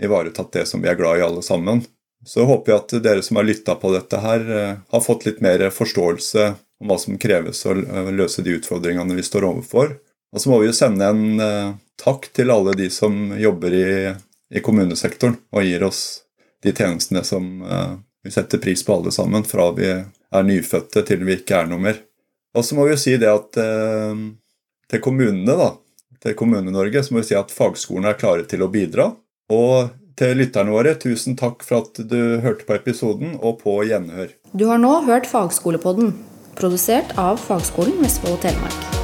ivaretatt 0.01 0.53
det 0.55 0.63
som 0.69 0.81
vi 0.81 0.89
er 0.89 0.95
glad 0.97 1.19
i 1.19 1.25
alle 1.25 1.43
sammen. 1.45 1.83
Så 2.25 2.47
håper 2.47 2.71
jeg 2.71 2.79
at 2.79 2.95
dere 3.03 3.25
som 3.25 3.37
har 3.37 3.45
lytta 3.45 3.75
på 3.77 3.91
dette 3.93 4.21
her, 4.23 4.45
eh, 4.49 4.79
har 4.81 5.03
fått 5.05 5.27
litt 5.27 5.43
mer 5.45 5.67
forståelse 5.73 6.47
om 6.81 6.89
hva 6.89 6.97
som 7.01 7.19
kreves 7.21 7.61
å 7.69 7.75
løse 8.09 8.41
de 8.45 8.55
utfordringene 8.57 9.17
vi 9.17 9.25
står 9.25 9.45
overfor. 9.51 9.93
Og 10.31 10.41
så 10.41 10.49
må 10.49 10.61
vi 10.61 10.69
jo 10.69 10.75
sende 10.77 11.11
en 11.11 11.43
eh, 11.43 11.73
takk 12.01 12.31
til 12.33 12.53
alle 12.53 12.73
de 12.77 12.89
som 12.93 13.35
jobber 13.37 13.77
i, 13.77 13.87
i 14.57 14.63
kommunesektoren 14.63 15.37
og 15.51 15.67
gir 15.67 15.85
oss 15.85 16.03
de 16.63 16.73
tjenestene 16.73 17.23
som 17.27 17.47
eh, 17.65 17.93
vi 18.23 18.31
setter 18.31 18.61
pris 18.61 18.85
på 18.85 18.95
alle 18.95 19.11
sammen, 19.13 19.45
fra 19.47 19.71
vi 19.77 19.89
er 19.91 20.45
nyfødte 20.45 21.03
til 21.07 21.25
vi 21.25 21.39
ikke 21.39 21.63
er 21.63 21.71
noe 21.71 21.81
mer. 21.81 22.01
Og 22.57 22.65
så 22.67 22.75
må 22.75 22.85
vi 22.85 22.95
jo 22.95 23.01
si 23.01 23.15
det 23.19 23.31
at 23.31 23.57
eh, 23.61 24.27
til 24.91 25.03
kommunene, 25.03 25.55
da, 25.57 25.71
til 26.21 26.37
Kommune-Norge, 26.37 27.03
så 27.03 27.15
må 27.15 27.23
vi 27.23 27.31
si 27.31 27.37
at 27.37 27.53
fagskolene 27.53 28.13
er 28.13 28.19
klare 28.19 28.45
til 28.49 28.61
å 28.61 28.69
bidra. 28.71 29.09
Og 29.51 29.91
til 30.19 30.37
lytterne 30.37 30.73
våre, 30.75 30.93
tusen 31.01 31.37
takk 31.39 31.65
for 31.65 31.81
at 31.81 32.01
du 32.11 32.41
hørte 32.43 32.67
på 32.67 32.77
episoden, 32.77 33.37
og 33.41 33.61
på 33.63 33.79
gjenhør. 33.89 34.35
Du 34.53 34.67
har 34.69 34.81
nå 34.81 34.99
hørt 35.07 35.29
Fagskolepodden, 35.31 36.13
produsert 36.59 37.15
av 37.17 37.41
Fagskolen 37.41 38.03
Vestfold 38.03 38.37
og 38.37 38.43
Telemark. 38.45 39.00